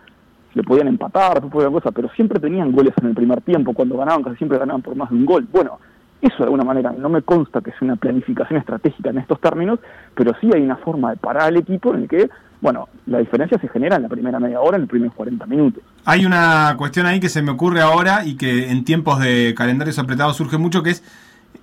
le 0.54 0.64
podían 0.64 0.88
empatar, 0.88 1.34
después 1.34 1.54
podían 1.54 1.72
cosas, 1.72 1.94
pero 1.94 2.10
siempre 2.16 2.40
tenían 2.40 2.72
goles 2.72 2.94
en 3.00 3.10
el 3.10 3.14
primer 3.14 3.42
tiempo, 3.42 3.74
cuando 3.74 3.96
ganaban 3.96 4.24
casi 4.24 4.38
siempre 4.38 4.58
ganaban 4.58 4.82
por 4.82 4.96
más 4.96 5.12
de 5.12 5.16
un 5.16 5.26
gol. 5.26 5.48
Bueno, 5.52 5.78
eso 6.20 6.38
de 6.38 6.46
alguna 6.46 6.64
manera 6.64 6.96
no 6.98 7.10
me 7.10 7.22
consta 7.22 7.62
que 7.62 7.70
sea 7.72 7.82
una 7.82 7.96
planificación 7.96 8.60
estratégica 8.60 9.12
en 9.12 9.20
estos 9.20 9.40
términos, 9.40 9.80
pero 10.16 10.34
sí 10.42 10.50
hay 10.52 10.64
una 10.64 10.78
forma 10.78 11.12
de 11.12 11.18
parar 11.18 11.44
al 11.44 11.58
equipo 11.58 11.94
en 11.94 12.02
el 12.02 12.08
que, 12.08 12.28
bueno, 12.60 12.90
la 13.06 13.20
diferencia 13.20 13.60
se 13.60 13.68
genera 13.68 13.98
en 13.98 14.04
la 14.04 14.10
primera 14.10 14.40
media 14.40 14.60
hora, 14.60 14.78
en 14.78 14.82
los 14.82 14.90
primeros 14.90 15.14
40 15.16 15.46
minutos. 15.46 15.84
Hay 16.06 16.26
una 16.26 16.74
cuestión 16.78 17.06
ahí 17.06 17.20
que 17.20 17.30
se 17.30 17.42
me 17.42 17.52
ocurre 17.52 17.82
ahora 17.82 18.26
y 18.26 18.36
que 18.36 18.72
en 18.72 18.84
tiempos 18.84 19.20
de 19.20 19.54
calendarios 19.56 20.00
apretados 20.00 20.38
surge 20.38 20.58
mucho, 20.58 20.82
que 20.82 20.92
es 20.92 21.04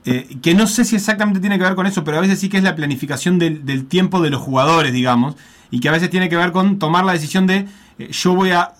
eh, 0.04 0.37
que 0.42 0.54
no 0.54 0.66
sé 0.66 0.85
si 0.85 0.96
exactamente 0.96 1.40
tiene 1.40 1.59
que 1.59 1.64
ver 1.64 1.74
con 1.74 1.87
eso, 1.87 2.04
pero 2.04 2.18
a 2.18 2.20
veces 2.20 2.38
sí 2.38 2.48
que 2.48 2.59
es 2.59 2.62
la 2.62 2.76
planificación 2.76 3.38
del, 3.38 3.87
tiempo 3.87 4.20
de 4.20 4.30
los 4.30 4.40
jugadores, 4.40 4.92
digamos, 4.92 5.37
y 5.70 5.80
que 5.80 5.88
a 5.88 5.92
veces 5.92 6.11
tiene 6.11 6.28
que 6.28 6.37
ver 6.37 6.52
con 6.52 6.78
tomar 6.78 7.04
la 7.04 7.12
decisión 7.12 7.46
de 7.46 7.66
eh, 7.98 8.09
yo 8.11 8.35
voy 8.35 8.50
a, 8.50 8.72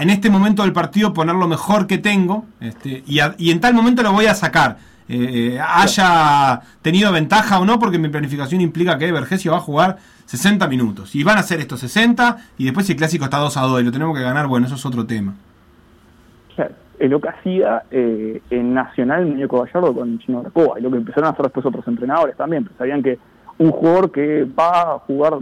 en 0.00 0.10
este 0.10 0.30
momento 0.30 0.62
del 0.62 0.72
partido 0.72 1.12
poner 1.12 1.36
lo 1.36 1.46
mejor 1.46 1.86
que 1.86 1.98
tengo 1.98 2.46
este, 2.60 3.04
y, 3.06 3.18
y 3.38 3.50
en 3.50 3.60
tal 3.60 3.74
momento 3.74 4.02
lo 4.02 4.12
voy 4.12 4.26
a 4.26 4.34
sacar. 4.34 4.78
Eh, 5.08 5.54
eh, 5.54 5.60
haya 5.60 6.60
tenido 6.82 7.12
ventaja 7.12 7.60
o 7.60 7.64
no, 7.64 7.78
porque 7.78 7.98
mi 7.98 8.08
planificación 8.08 8.60
implica 8.60 8.98
que 8.98 9.12
Vergesio 9.12 9.52
va 9.52 9.58
a 9.58 9.60
jugar 9.60 9.96
60 10.24 10.66
minutos. 10.68 11.14
Y 11.14 11.22
van 11.22 11.38
a 11.38 11.42
ser 11.42 11.60
estos 11.60 11.80
60, 11.80 12.36
y 12.58 12.64
después 12.64 12.86
si 12.86 12.92
el 12.92 12.98
clásico 12.98 13.24
está 13.24 13.38
2 13.38 13.56
a 13.56 13.62
2 13.62 13.80
y 13.80 13.84
lo 13.84 13.92
tenemos 13.92 14.16
que 14.16 14.22
ganar, 14.22 14.46
bueno, 14.48 14.66
eso 14.66 14.74
es 14.74 14.84
otro 14.84 15.06
tema. 15.06 15.34
Es 16.98 17.10
lo 17.10 17.20
que 17.20 17.28
hacía 17.28 17.82
eh, 17.90 18.40
en 18.48 18.72
Nacional 18.72 19.26
muñeco 19.26 19.62
Gallardo 19.62 19.94
con 19.94 20.18
Chino 20.18 20.40
Arcoa, 20.40 20.80
y 20.80 20.82
lo 20.82 20.90
que 20.90 20.96
empezaron 20.96 21.26
a 21.26 21.32
hacer 21.32 21.44
después 21.44 21.66
otros 21.66 21.86
entrenadores 21.86 22.36
también, 22.36 22.64
pues 22.64 22.74
sabían 22.78 23.02
que 23.02 23.18
un 23.58 23.70
jugador 23.70 24.10
que 24.10 24.44
va 24.44 24.94
a 24.94 24.98
jugar 25.00 25.34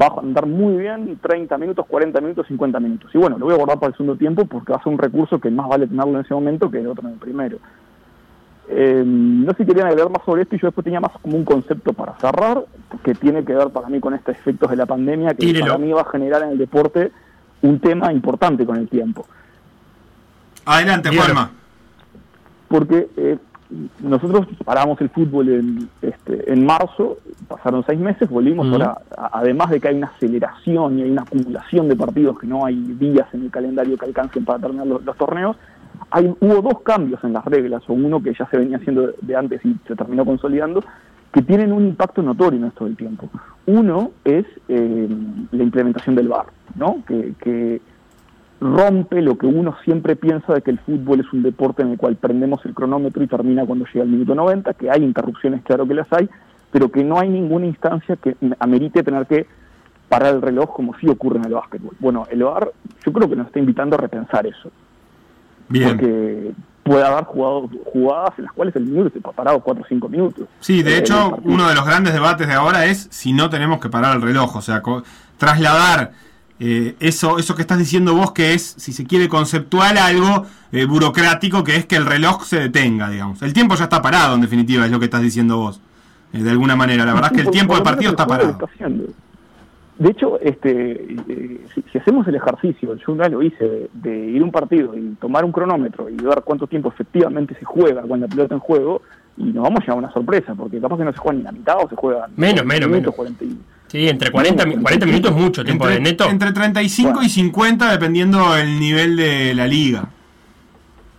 va 0.00 0.06
a 0.06 0.20
andar 0.20 0.46
muy 0.46 0.76
bien 0.76 1.18
30 1.20 1.56
minutos, 1.56 1.86
40 1.86 2.20
minutos, 2.20 2.46
50 2.46 2.78
minutos. 2.78 3.10
Y 3.14 3.18
bueno, 3.18 3.38
lo 3.38 3.46
voy 3.46 3.54
a 3.54 3.56
guardar 3.56 3.78
para 3.78 3.88
el 3.88 3.96
segundo 3.96 4.16
tiempo 4.16 4.44
porque 4.44 4.72
va 4.72 4.78
a 4.78 4.82
ser 4.82 4.92
un 4.92 4.98
recurso 4.98 5.40
que 5.40 5.50
más 5.50 5.66
vale 5.66 5.86
tenerlo 5.86 6.18
en 6.18 6.24
ese 6.24 6.34
momento 6.34 6.70
que 6.70 6.80
el 6.80 6.88
otro 6.88 7.06
en 7.06 7.14
el 7.14 7.18
primero. 7.18 7.58
Eh, 8.70 9.02
no 9.04 9.50
sé 9.52 9.58
si 9.58 9.66
querían 9.66 9.86
agregar 9.86 10.10
más 10.10 10.22
sobre 10.24 10.42
esto 10.42 10.54
y 10.54 10.58
yo 10.60 10.66
después 10.68 10.84
tenía 10.84 11.00
más 11.00 11.12
como 11.22 11.36
un 11.36 11.44
concepto 11.44 11.92
para 11.94 12.14
cerrar, 12.18 12.64
que 13.02 13.14
tiene 13.14 13.44
que 13.44 13.54
ver 13.54 13.70
para 13.70 13.88
mí 13.88 13.98
con 13.98 14.14
estos 14.14 14.36
efectos 14.36 14.70
de 14.70 14.76
la 14.76 14.86
pandemia, 14.86 15.34
que 15.34 15.60
para 15.60 15.78
mí 15.78 15.90
va 15.92 16.02
a 16.02 16.10
generar 16.10 16.42
en 16.42 16.50
el 16.50 16.58
deporte 16.58 17.10
un 17.62 17.80
tema 17.80 18.12
importante 18.12 18.66
con 18.66 18.76
el 18.76 18.88
tiempo. 18.88 19.26
Adelante, 20.66 21.08
Juanma. 21.16 21.50
Porque 22.68 23.08
eh, 23.16 23.38
nosotros 24.00 24.46
paramos 24.64 25.00
el 25.00 25.10
fútbol 25.10 25.48
en, 25.48 25.90
este, 26.02 26.52
en 26.52 26.64
marzo, 26.64 27.18
pasaron 27.48 27.84
seis 27.86 27.98
meses, 27.98 28.28
volvimos 28.28 28.66
ahora, 28.70 28.98
además 29.32 29.70
de 29.70 29.80
que 29.80 29.88
hay 29.88 29.96
una 29.96 30.08
aceleración 30.08 30.98
y 30.98 31.02
hay 31.02 31.10
una 31.10 31.22
acumulación 31.22 31.88
de 31.88 31.96
partidos 31.96 32.38
que 32.38 32.46
no 32.46 32.64
hay 32.64 32.76
días 32.76 33.26
en 33.32 33.44
el 33.44 33.50
calendario 33.50 33.96
que 33.96 34.06
alcancen 34.06 34.44
para 34.44 34.58
terminar 34.58 34.86
los 34.86 35.16
torneos, 35.16 35.56
hay, 36.10 36.34
hubo 36.40 36.62
dos 36.62 36.80
cambios 36.82 37.22
en 37.24 37.32
las 37.32 37.44
reglas, 37.44 37.82
o 37.88 37.92
uno 37.92 38.22
que 38.22 38.34
ya 38.34 38.48
se 38.50 38.58
venía 38.58 38.78
haciendo 38.78 39.12
de 39.20 39.36
antes 39.36 39.64
y 39.64 39.76
se 39.86 39.94
terminó 39.94 40.24
consolidando, 40.24 40.82
que 41.32 41.42
tienen 41.42 41.72
un 41.72 41.86
impacto 41.86 42.22
notorio 42.22 42.58
en 42.58 42.66
esto 42.66 42.84
del 42.84 42.96
tiempo. 42.96 43.28
Uno 43.66 44.12
es 44.24 44.46
eh, 44.68 45.08
la 45.50 45.62
implementación 45.62 46.14
del 46.14 46.28
VAR, 46.28 46.46
¿no? 46.74 47.04
Que, 47.06 47.34
que, 47.40 47.80
rompe 48.60 49.22
lo 49.22 49.38
que 49.38 49.46
uno 49.46 49.76
siempre 49.84 50.16
piensa 50.16 50.52
de 50.52 50.62
que 50.62 50.72
el 50.72 50.78
fútbol 50.80 51.20
es 51.20 51.32
un 51.32 51.42
deporte 51.42 51.82
en 51.82 51.92
el 51.92 51.96
cual 51.98 52.16
prendemos 52.16 52.64
el 52.66 52.74
cronómetro 52.74 53.22
y 53.22 53.28
termina 53.28 53.64
cuando 53.64 53.84
llega 53.86 54.02
el 54.02 54.10
minuto 54.10 54.34
90, 54.34 54.74
que 54.74 54.90
hay 54.90 55.02
interrupciones, 55.04 55.62
claro 55.62 55.86
que 55.86 55.94
las 55.94 56.12
hay, 56.12 56.28
pero 56.70 56.90
que 56.90 57.04
no 57.04 57.18
hay 57.18 57.28
ninguna 57.28 57.66
instancia 57.66 58.16
que 58.16 58.36
amerite 58.58 59.02
tener 59.02 59.26
que 59.26 59.46
parar 60.08 60.34
el 60.34 60.42
reloj 60.42 60.74
como 60.74 60.96
sí 60.98 61.08
ocurre 61.08 61.38
en 61.38 61.44
el 61.44 61.54
básquetbol. 61.54 61.94
Bueno, 62.00 62.26
el 62.30 62.42
VAR 62.42 62.72
yo 63.04 63.12
creo 63.12 63.28
que 63.28 63.36
nos 63.36 63.46
está 63.46 63.58
invitando 63.58 63.96
a 63.96 64.00
repensar 64.00 64.46
eso. 64.46 64.70
Bien. 65.68 65.88
Porque 65.88 66.52
puede 66.82 67.04
haber 67.04 67.24
jugado, 67.24 67.68
jugadas 67.92 68.32
en 68.38 68.44
las 68.44 68.52
cuales 68.54 68.74
el 68.76 68.84
minuto 68.86 69.10
se 69.12 69.20
parado 69.20 69.60
4 69.60 69.82
o 69.82 69.86
5 69.86 70.08
minutos. 70.08 70.48
Sí, 70.60 70.82
de 70.82 70.94
Eh, 70.94 70.98
hecho, 70.98 71.38
uno 71.44 71.68
de 71.68 71.74
los 71.74 71.84
grandes 71.84 72.14
debates 72.14 72.46
de 72.48 72.54
ahora 72.54 72.86
es 72.86 73.08
si 73.10 73.32
no 73.32 73.50
tenemos 73.50 73.78
que 73.78 73.88
parar 73.90 74.16
el 74.16 74.22
reloj, 74.22 74.56
o 74.56 74.62
sea, 74.62 74.82
trasladar 75.36 76.12
eh, 76.60 76.96
eso, 76.98 77.38
eso 77.38 77.54
que 77.54 77.62
estás 77.62 77.78
diciendo 77.78 78.14
vos, 78.14 78.32
que 78.32 78.54
es, 78.54 78.74
si 78.78 78.92
se 78.92 79.04
quiere, 79.04 79.28
conceptual 79.28 79.96
algo 79.96 80.46
eh, 80.72 80.86
burocrático, 80.86 81.62
que 81.62 81.76
es 81.76 81.86
que 81.86 81.94
el 81.96 82.04
reloj 82.06 82.44
se 82.44 82.58
detenga, 82.58 83.10
digamos. 83.10 83.42
El 83.42 83.52
tiempo 83.52 83.76
ya 83.76 83.84
está 83.84 84.02
parado, 84.02 84.34
en 84.34 84.40
definitiva, 84.40 84.84
es 84.84 84.90
lo 84.90 84.98
que 84.98 85.04
estás 85.04 85.22
diciendo 85.22 85.58
vos, 85.58 85.80
eh, 86.32 86.42
de 86.42 86.50
alguna 86.50 86.74
manera. 86.74 87.04
La 87.04 87.14
verdad 87.14 87.30
es 87.32 87.36
que 87.42 87.46
el 87.46 87.52
tiempo 87.52 87.76
de 87.76 87.82
partido 87.82 88.10
está 88.10 88.26
parado. 88.26 88.58
De 89.98 90.10
hecho, 90.10 90.38
este, 90.40 90.92
eh, 91.28 91.60
si, 91.74 91.82
si 91.90 91.98
hacemos 91.98 92.26
el 92.28 92.36
ejercicio, 92.36 92.94
yo 92.94 93.12
una 93.12 93.28
lo 93.28 93.42
hice, 93.42 93.64
de, 93.64 93.90
de 93.94 94.16
ir 94.30 94.40
a 94.42 94.44
un 94.44 94.52
partido 94.52 94.96
y 94.96 95.16
tomar 95.20 95.44
un 95.44 95.50
cronómetro 95.50 96.08
y 96.08 96.14
ver 96.14 96.42
cuánto 96.44 96.68
tiempo 96.68 96.88
efectivamente 96.88 97.56
se 97.58 97.64
juega 97.64 98.02
con 98.02 98.20
la 98.20 98.28
pelota 98.28 98.54
en 98.54 98.60
juego, 98.60 99.02
y 99.36 99.44
nos 99.44 99.64
vamos 99.64 99.80
a 99.80 99.82
llevar 99.82 99.98
una 99.98 100.12
sorpresa, 100.12 100.54
porque 100.54 100.80
capaz 100.80 100.98
que 100.98 101.04
no 101.04 101.12
se 101.12 101.18
juega 101.18 101.38
ni 101.38 101.44
la 101.44 101.52
mitad 101.52 101.76
o 101.84 101.88
se 101.88 101.96
juega 101.96 102.28
Menos, 102.36 102.64
menos, 102.64 102.88
menos. 102.88 103.14
40 103.14 103.44
y- 103.44 103.58
Sí, 103.88 104.06
entre 104.08 104.30
40, 104.30 104.66
mi- 104.66 104.76
40 104.76 105.06
minutos 105.06 105.30
es 105.32 105.36
mucho 105.36 105.64
tiempo 105.64 105.84
Entre, 105.88 105.94
de 106.04 106.10
neto. 106.10 106.28
entre 106.28 106.52
35 106.52 107.10
Bueno. 107.14 107.26
y 107.26 107.30
50, 107.30 107.90
dependiendo 107.90 108.56
el 108.56 108.78
nivel 108.78 109.16
de 109.16 109.54
la 109.54 109.66
liga. 109.66 110.08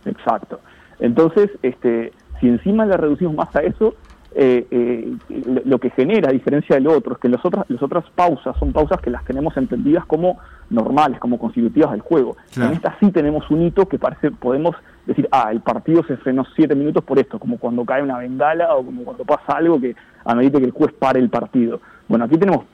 Exacto. 0.05 0.61
Entonces, 0.99 1.49
este, 1.63 2.13
si 2.39 2.47
encima 2.47 2.85
le 2.85 2.95
reducimos 2.97 3.35
más 3.35 3.53
a 3.55 3.61
eso, 3.61 3.95
eh, 4.35 4.67
eh, 4.69 5.17
lo, 5.65 5.79
que 5.79 5.89
genera, 5.89 6.29
a 6.29 6.31
diferencia 6.31 6.75
del 6.75 6.87
otro, 6.87 7.13
es 7.13 7.19
que 7.19 7.29
las 7.29 7.43
otras, 7.43 7.65
las 7.67 7.81
otras 7.81 8.05
pausas 8.11 8.55
son 8.57 8.71
pausas 8.71 9.01
que 9.01 9.09
las 9.09 9.25
tenemos 9.25 9.57
entendidas 9.57 10.05
como 10.05 10.37
normales, 10.69 11.19
como 11.19 11.39
constitutivas 11.39 11.91
del 11.91 12.01
juego. 12.01 12.37
Claro. 12.53 12.69
En 12.69 12.75
esta 12.75 12.95
sí 12.99 13.11
tenemos 13.11 13.49
un 13.49 13.63
hito 13.63 13.87
que 13.87 13.97
parece, 13.97 14.31
podemos 14.31 14.75
decir, 15.05 15.27
ah, 15.31 15.49
el 15.51 15.61
partido 15.61 16.03
se 16.03 16.17
frenó 16.17 16.45
siete 16.55 16.75
minutos 16.75 17.03
por 17.03 17.17
esto, 17.17 17.39
como 17.39 17.57
cuando 17.57 17.83
cae 17.85 18.03
una 18.03 18.19
bengala 18.19 18.75
o 18.75 18.85
como 18.85 19.03
cuando 19.03 19.25
pasa 19.25 19.57
algo 19.57 19.79
que 19.81 19.95
amerite 20.25 20.59
que 20.59 20.65
el 20.65 20.71
juez 20.71 20.93
pare 20.93 21.19
el 21.19 21.29
partido. 21.29 21.81
Bueno, 22.07 22.25
aquí 22.25 22.37
tenemos 22.37 22.65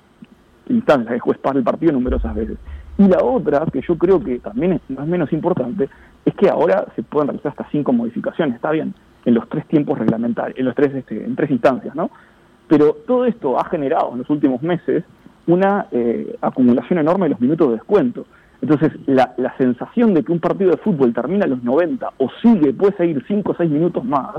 instancias 0.67 1.07
que 1.07 1.15
el 1.15 1.21
juez 1.21 1.37
para 1.37 1.57
el 1.57 1.63
partido 1.63 1.93
numerosas 1.93 2.35
veces. 2.35 2.57
Y 2.97 3.07
la 3.07 3.23
otra, 3.23 3.65
que 3.71 3.81
yo 3.81 3.97
creo 3.97 4.21
que 4.21 4.39
también 4.39 4.73
es, 4.73 4.81
es 4.89 5.05
menos 5.05 5.31
importante, 5.31 5.89
es 6.25 6.33
que 6.35 6.49
ahora 6.49 6.85
se 6.95 7.03
pueden 7.03 7.27
realizar 7.29 7.51
hasta 7.51 7.67
cinco 7.71 7.93
modificaciones, 7.93 8.55
está 8.55 8.71
bien, 8.71 8.93
en 9.25 9.33
los 9.33 9.49
tres 9.49 9.65
tiempos 9.67 9.97
reglamentarios, 9.97 10.57
en 10.57 10.65
los 10.65 10.75
tres, 10.75 10.93
este, 10.93 11.23
en 11.23 11.35
tres 11.35 11.51
instancias, 11.51 11.95
¿no? 11.95 12.11
Pero 12.67 12.95
todo 13.05 13.25
esto 13.25 13.59
ha 13.59 13.65
generado 13.65 14.11
en 14.13 14.19
los 14.19 14.29
últimos 14.29 14.61
meses 14.61 15.03
una 15.47 15.87
eh, 15.91 16.35
acumulación 16.41 16.99
enorme 16.99 17.25
de 17.25 17.31
los 17.31 17.41
minutos 17.41 17.69
de 17.69 17.73
descuento. 17.75 18.25
Entonces, 18.61 18.93
la, 19.05 19.33
la 19.37 19.55
sensación 19.57 20.13
de 20.13 20.23
que 20.23 20.31
un 20.31 20.39
partido 20.39 20.71
de 20.71 20.77
fútbol 20.77 21.13
termina 21.13 21.45
a 21.45 21.47
los 21.47 21.63
90 21.63 22.13
o 22.17 22.29
sigue, 22.41 22.73
puede 22.73 22.95
seguir 22.97 23.23
5 23.27 23.51
o 23.51 23.55
6 23.55 23.69
minutos 23.69 24.03
más, 24.03 24.37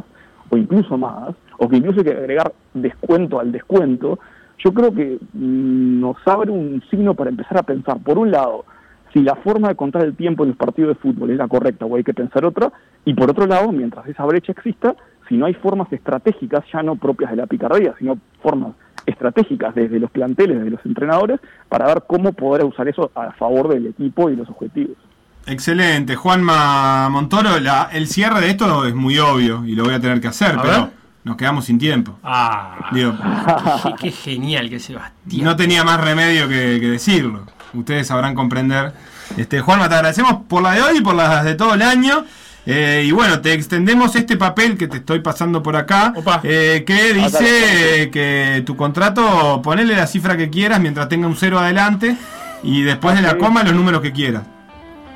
o 0.49 0.57
incluso 0.57 0.97
más, 0.97 1.35
o 1.59 1.69
que 1.69 1.77
incluso 1.77 2.01
hay 2.01 2.05
que 2.05 2.13
agregar 2.13 2.53
descuento 2.75 3.39
al 3.41 3.53
descuento, 3.53 4.19
yo 4.59 4.73
creo 4.73 4.93
que 4.93 5.19
mm, 5.33 6.01
nos 6.01 6.17
abre 6.27 6.51
un 6.51 6.83
signo 6.91 7.15
para 7.15 7.31
empezar 7.31 7.59
a 7.59 7.63
pensar, 7.63 7.99
por 8.03 8.19
un 8.19 8.31
lado, 8.31 8.65
si 9.13 9.23
la 9.23 9.37
forma 9.37 9.69
de 9.69 9.77
contar 9.77 10.05
el 10.05 10.17
tiempo 10.17 10.43
en 10.43 10.51
los 10.51 10.59
partidos 10.59 10.97
de 10.97 11.03
fútbol 11.03 11.31
es 11.31 11.39
la 11.39 11.49
correcta 11.49 11.87
o 11.87 11.97
hay 11.97 12.05
que 12.05 12.15
pensar 12.15 12.45
otra, 12.45 12.73
y 13.07 13.15
por 13.15 13.31
otro 13.31 13.47
lado, 13.47 13.73
mientras 13.73 14.07
esa 14.07 14.25
brecha 14.27 14.53
exista, 14.53 14.95
si 15.29 15.37
no 15.37 15.47
hay 15.47 15.55
formas 15.55 15.91
estratégicas, 15.93 16.63
ya 16.73 16.83
no 16.83 16.97
propias 16.97 17.31
de 17.31 17.37
la 17.39 17.47
picardía, 17.47 17.95
sino 17.99 18.19
formas 18.43 18.73
estratégicas 19.07 19.75
desde 19.75 19.99
los 19.99 20.11
planteles, 20.11 20.59
desde 20.59 20.71
los 20.71 20.85
entrenadores, 20.85 21.41
para 21.69 21.87
ver 21.87 22.03
cómo 22.07 22.33
poder 22.33 22.65
usar 22.65 22.87
eso 22.89 23.11
a 23.15 23.33
favor 23.33 23.69
del 23.69 23.87
equipo 23.87 24.29
y 24.29 24.37
los 24.37 24.49
objetivos. 24.51 24.97
Excelente, 25.47 26.17
Juanma 26.17 27.09
Montoro, 27.09 27.61
la- 27.61 27.89
el 27.93 28.09
cierre 28.09 28.41
de 28.41 28.51
esto 28.51 28.85
es 28.85 28.95
muy 28.95 29.17
obvio 29.19 29.65
y 29.65 29.77
lo 29.77 29.85
voy 29.85 29.95
a 29.95 30.01
tener 30.01 30.21
que 30.21 30.27
hacer, 30.29 30.59
A 30.59 30.63
pero 30.63 30.73
ver. 30.75 30.91
nos 31.23 31.37
quedamos 31.37 31.65
sin 31.67 31.79
tiempo. 31.79 32.19
Ah, 32.25 32.89
Digo, 32.93 33.15
qué, 33.85 33.93
qué 34.01 34.11
genial 34.11 34.69
que 34.69 34.81
Sebastián. 34.81 35.45
no 35.45 35.55
tenía 35.55 35.85
más 35.85 36.01
remedio 36.05 36.49
que, 36.49 36.79
que 36.81 36.89
decirlo. 36.91 37.45
Ustedes 37.75 38.09
sabrán 38.09 38.35
comprender. 38.35 38.93
Este, 39.37 39.61
Juanma, 39.61 39.89
te 39.89 39.95
agradecemos 39.95 40.35
por 40.49 40.63
la 40.63 40.73
de 40.73 40.83
hoy 40.83 40.99
y 40.99 41.01
por 41.01 41.15
las 41.15 41.45
de 41.45 41.55
todo 41.55 41.75
el 41.75 41.83
año. 41.83 42.25
Eh, 42.67 43.05
y 43.07 43.13
bueno, 43.13 43.41
te 43.41 43.53
extendemos 43.53 44.17
este 44.17 44.37
papel 44.37 44.77
que 44.77 44.89
te 44.89 44.97
estoy 44.97 45.21
pasando 45.21 45.63
por 45.63 45.77
acá, 45.77 46.13
Opa. 46.17 46.41
eh, 46.43 46.83
que 46.85 47.15
dice 47.15 48.11
que 48.13 48.63
tu 48.67 48.77
contrato, 48.77 49.61
ponele 49.63 49.95
la 49.95 50.09
cifra 50.09 50.37
que 50.37 50.51
quieras 50.51 50.81
mientras 50.81 51.09
tenga 51.09 51.29
un 51.29 51.37
cero 51.37 51.61
adelante 51.61 52.17
y 52.65 52.83
después 52.83 53.15
de 53.15 53.23
la 53.23 53.39
coma 53.39 53.63
los 53.63 53.73
números 53.75 54.01
que 54.01 54.13
quieras. 54.13 54.43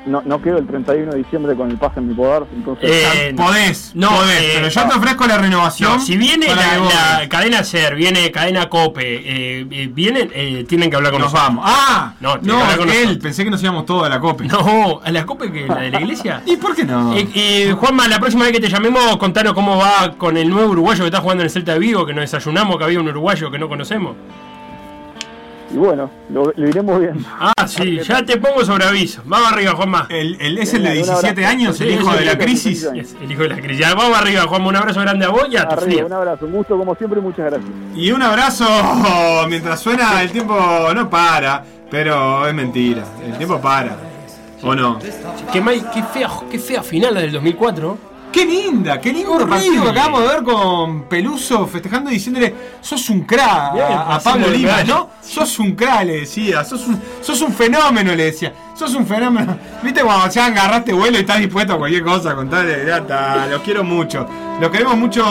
No, 0.05 0.23
no 0.25 0.41
quedo 0.41 0.57
el 0.57 0.65
31 0.65 1.11
de 1.11 1.17
diciembre 1.19 1.55
con 1.55 1.69
el 1.69 1.77
pase 1.77 1.99
en 1.99 2.07
mi 2.07 2.15
poder, 2.15 2.43
entonces... 2.55 2.89
Eh, 2.91 3.33
podés, 3.37 3.91
no, 3.93 4.09
podés, 4.09 4.41
eh, 4.41 4.51
pero 4.55 4.67
yo 4.69 4.87
te 4.87 4.95
ofrezco 4.97 5.27
la 5.27 5.37
renovación. 5.37 5.93
No, 5.93 5.99
si 5.99 6.17
viene 6.17 6.47
la, 6.47 7.19
la 7.19 7.29
cadena 7.29 7.63
SER, 7.63 7.93
viene 7.93 8.31
cadena 8.31 8.67
COPE, 8.67 9.01
eh, 9.03 9.67
eh, 9.69 9.89
vienen, 9.93 10.31
eh, 10.33 10.65
tienen 10.67 10.89
que 10.89 10.95
hablar 10.95 11.11
con 11.11 11.21
Nos 11.21 11.31
nosotros. 11.31 11.55
vamos. 11.55 11.65
Ah, 11.71 12.13
No, 12.19 12.37
no, 12.41 12.67
que 12.67 12.77
con 12.77 12.89
él, 12.89 12.95
nosotros. 13.03 13.17
pensé 13.23 13.43
que 13.43 13.51
nos 13.51 13.61
íbamos 13.61 13.85
todos 13.85 14.05
a 14.05 14.09
la 14.09 14.19
copa. 14.19 14.43
No, 14.43 15.01
¿a 15.03 15.11
la 15.11 15.23
COPE 15.23 15.51
que 15.51 15.67
la 15.67 15.75
de 15.81 15.91
la 15.91 16.01
iglesia? 16.01 16.41
¿Y 16.47 16.55
por 16.57 16.75
qué 16.75 16.83
no? 16.83 17.13
Eh, 17.13 17.27
eh, 17.35 17.75
Juanma, 17.79 18.07
la 18.07 18.19
próxima 18.19 18.45
vez 18.45 18.53
que 18.53 18.59
te 18.59 18.69
llamemos, 18.69 19.17
contanos 19.17 19.53
cómo 19.53 19.77
va 19.77 20.15
con 20.17 20.35
el 20.35 20.49
nuevo 20.49 20.71
uruguayo 20.71 21.01
que 21.03 21.09
está 21.09 21.21
jugando 21.21 21.43
en 21.43 21.45
el 21.45 21.51
Celta 21.51 21.73
de 21.73 21.79
Vigo, 21.79 22.07
que 22.07 22.13
nos 22.13 22.21
desayunamos, 22.23 22.77
que 22.77 22.83
había 22.85 22.99
un 22.99 23.07
uruguayo 23.07 23.51
que 23.51 23.59
no 23.59 23.69
conocemos. 23.69 24.15
Y 25.73 25.77
bueno, 25.77 26.09
lo, 26.29 26.51
lo 26.55 26.67
iremos 26.67 26.99
viendo. 26.99 27.23
Ah, 27.39 27.67
sí, 27.67 27.99
ya 27.99 28.25
te 28.25 28.37
pongo 28.37 28.65
sobre 28.65 28.85
aviso. 28.85 29.21
Vamos 29.25 29.51
arriba, 29.51 29.71
Juanma. 29.73 30.07
El, 30.09 30.35
el- 30.41 30.57
es 30.57 30.73
el 30.73 30.83
de 30.83 30.89
Un 30.89 30.95
17 30.95 31.27
abrazo. 31.29 31.47
años, 31.49 31.81
el 31.81 31.91
hijo 31.91 32.13
de 32.13 32.25
la 32.25 32.37
crisis. 32.37 32.83
Es 32.95 33.15
el 33.21 33.31
hijo 33.31 33.43
de 33.43 33.49
la 33.49 33.55
crisis. 33.57 33.79
Ya, 33.79 33.93
vamos 33.93 34.17
arriba, 34.17 34.41
Juanma. 34.43 34.67
Un 34.67 34.75
abrazo 34.75 34.99
grande 35.01 35.25
a 35.25 35.29
vos 35.29 35.47
y 35.49 35.57
a 35.57 35.67
tu 35.67 35.75
Arriba, 35.75 36.05
un 36.05 36.13
abrazo, 36.13 36.45
un 36.45 36.51
gusto 36.53 36.77
como 36.77 36.95
siempre, 36.95 37.21
muchas 37.21 37.51
gracias. 37.51 37.71
Y 37.95 38.11
un 38.11 38.21
abrazo 38.21 38.65
mientras 39.49 39.79
suena, 39.79 40.21
el 40.21 40.31
tiempo 40.31 40.55
no 40.93 41.09
para, 41.09 41.63
pero 41.89 42.47
es 42.47 42.53
mentira, 42.53 43.03
el 43.25 43.37
tiempo 43.37 43.59
para. 43.61 43.95
¿O 44.63 44.75
no? 44.75 44.99
Qué, 45.51 45.63
qué, 45.93 46.03
fea, 46.13 46.29
qué 46.51 46.59
fea 46.59 46.83
final 46.83 47.13
la 47.15 47.21
del 47.21 47.31
2004. 47.31 47.97
Qué 48.31 48.45
linda, 48.45 48.99
qué 49.01 49.11
lindo 49.11 49.33
Horrible. 49.33 49.55
partido 49.55 49.83
que 49.83 49.89
acabamos 49.89 50.21
de 50.21 50.27
ver 50.27 50.43
con 50.43 51.03
Peluso 51.03 51.67
festejando 51.67 52.09
y 52.09 52.13
diciéndole, 52.13 52.53
sos 52.79 53.09
un 53.09 53.25
Bien, 53.27 53.41
a, 53.43 54.19
Pablo 54.23 54.47
lo 54.47 54.53
Lima. 54.53 54.83
¿no? 54.83 55.09
Sos 55.21 55.59
un 55.59 55.73
crack, 55.75 56.05
le 56.05 56.21
decía, 56.21 56.63
sos 56.63 56.87
un, 56.87 57.01
sos 57.21 57.41
un 57.41 57.53
fenómeno, 57.53 58.15
le 58.15 58.25
decía, 58.25 58.53
sos 58.75 58.93
un 58.95 59.05
fenómeno. 59.05 59.57
¿Viste 59.83 60.01
cuando 60.01 60.29
ya 60.29 60.45
agarraste 60.47 60.93
vuelo 60.93 61.17
y 61.17 61.21
estás 61.21 61.39
dispuesto 61.39 61.73
a 61.73 61.77
cualquier 61.77 62.03
cosa, 62.03 62.35
contarle, 62.35 62.85
los 63.49 63.61
quiero 63.63 63.83
mucho. 63.83 64.27
Los 64.59 64.69
queremos 64.69 64.95
mucho 64.95 65.23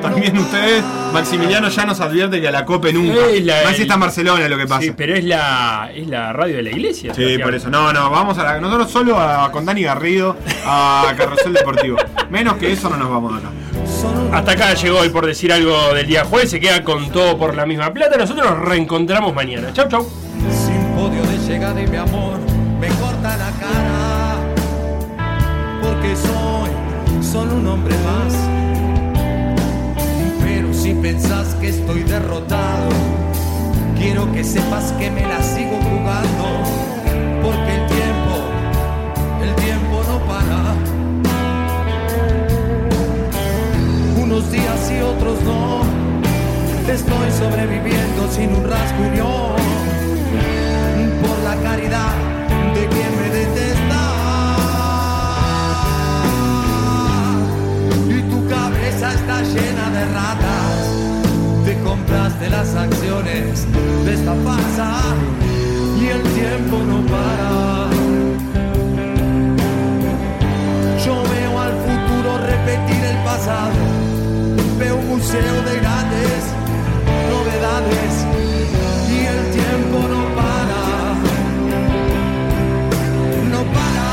también 0.00 0.36
ustedes. 0.38 0.82
Maximiliano 1.12 1.68
ya 1.68 1.84
nos 1.84 2.00
advierte 2.00 2.40
que 2.40 2.48
a 2.48 2.50
la 2.50 2.64
COPE 2.64 2.92
nunca. 2.94 3.26
Es 3.26 3.44
la- 3.44 3.62
Más 3.64 3.76
si 3.76 3.82
está 3.82 3.94
en 3.94 4.00
Barcelona 4.00 4.48
lo 4.48 4.56
que 4.56 4.66
pasa. 4.66 4.80
Sí, 4.82 4.92
pero 4.96 5.14
es 5.14 5.24
la, 5.24 5.90
es 5.94 6.08
la 6.08 6.32
radio 6.32 6.56
de 6.56 6.62
la 6.62 6.70
iglesia. 6.70 7.12
Sí, 7.14 7.36
por 7.38 7.54
eso. 7.54 7.68
No, 7.68 7.92
no, 7.92 8.10
vamos 8.10 8.38
a 8.38 8.44
la, 8.44 8.60
nosotros 8.60 8.90
solo 8.90 9.18
a, 9.20 9.50
con 9.52 9.66
Dani 9.66 9.82
Garrido 9.82 10.36
a 10.64 11.12
Carrusel 11.18 11.52
Deportivo. 11.52 11.98
Menos 12.30 12.47
que 12.56 12.72
eso 12.72 12.88
no 12.88 12.96
nos 12.96 13.10
vamos 13.10 13.34
acá. 13.34 13.50
Hasta 14.32 14.52
acá 14.52 14.74
llegó 14.74 15.00
hoy 15.00 15.08
por 15.08 15.26
decir 15.26 15.52
algo 15.52 15.94
del 15.94 16.06
día 16.06 16.24
jueves. 16.24 16.50
Se 16.50 16.60
queda 16.60 16.82
con 16.82 17.10
todo 17.10 17.36
por 17.36 17.54
la 17.54 17.66
misma 17.66 17.92
plata. 17.92 18.16
Nosotros 18.16 18.48
nos 18.48 18.58
reencontramos 18.60 19.34
mañana. 19.34 19.72
Chau, 19.72 19.88
chau. 19.88 20.06
Sin 20.50 20.82
podio 20.94 21.22
de 21.22 21.38
llegada 21.46 21.80
y 21.80 21.86
mi 21.86 21.96
amor 21.96 22.38
me 22.80 22.88
corta 22.88 23.36
la 23.36 23.50
cara. 23.58 24.36
Porque 25.82 26.16
soy 26.16 27.22
solo 27.22 27.54
un 27.54 27.66
hombre 27.66 27.94
más. 27.98 28.34
Pero 30.44 30.72
si 30.72 30.94
pensás 30.94 31.54
que 31.56 31.68
estoy 31.68 32.02
derrotado, 32.04 32.88
quiero 33.98 34.30
que 34.32 34.44
sepas 34.44 34.92
que 34.92 35.10
me 35.10 35.22
la 35.22 35.42
sigo 35.42 35.78
jugando. 35.82 36.62
Porque 37.42 37.74
el 37.74 37.86
tiempo, 37.86 38.36
el 39.42 39.54
tiempo 39.56 40.02
no 40.08 40.18
para. 40.26 40.87
Unos 44.38 44.52
días 44.52 44.92
y 44.92 45.00
otros 45.00 45.42
no. 45.42 45.80
Estoy 46.88 47.30
sobreviviendo 47.32 48.30
sin 48.30 48.54
un 48.54 48.70
rasguño 48.70 49.56
por 51.22 51.38
la 51.42 51.56
caridad 51.60 52.14
de 52.72 52.86
quien 52.86 53.20
me 53.20 53.30
detesta. 53.30 54.00
Y 58.08 58.22
tu 58.30 58.48
cabeza 58.48 59.12
está 59.12 59.42
llena 59.42 59.90
de 59.90 60.04
ratas. 60.14 60.86
Te 61.64 61.76
compraste 61.80 62.48
las 62.48 62.76
acciones 62.76 63.66
de 64.04 64.14
esta 64.14 64.34
farsa 64.44 65.00
y 66.00 66.06
el 66.06 66.22
tiempo 66.22 66.76
no 66.86 67.04
para. 67.08 67.90
Yo 71.04 71.22
veo 71.24 71.60
al 71.60 71.72
futuro 71.72 72.38
repetir 72.38 73.02
el 73.04 73.16
pasado. 73.24 73.87
Museo 75.08 75.62
de 75.62 75.80
grandes. 75.80 76.42
No 77.30 77.38
ciudades 77.50 78.26
y 79.10 79.26
el 79.26 79.50
tiempo 79.50 79.98
no 80.08 80.22
para, 80.36 80.82
no 83.50 83.60
para. 83.72 84.08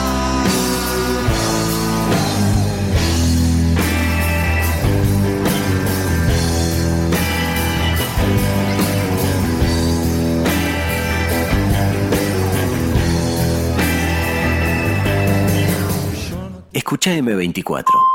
Escucha 16.73 17.11
M24. 17.11 18.14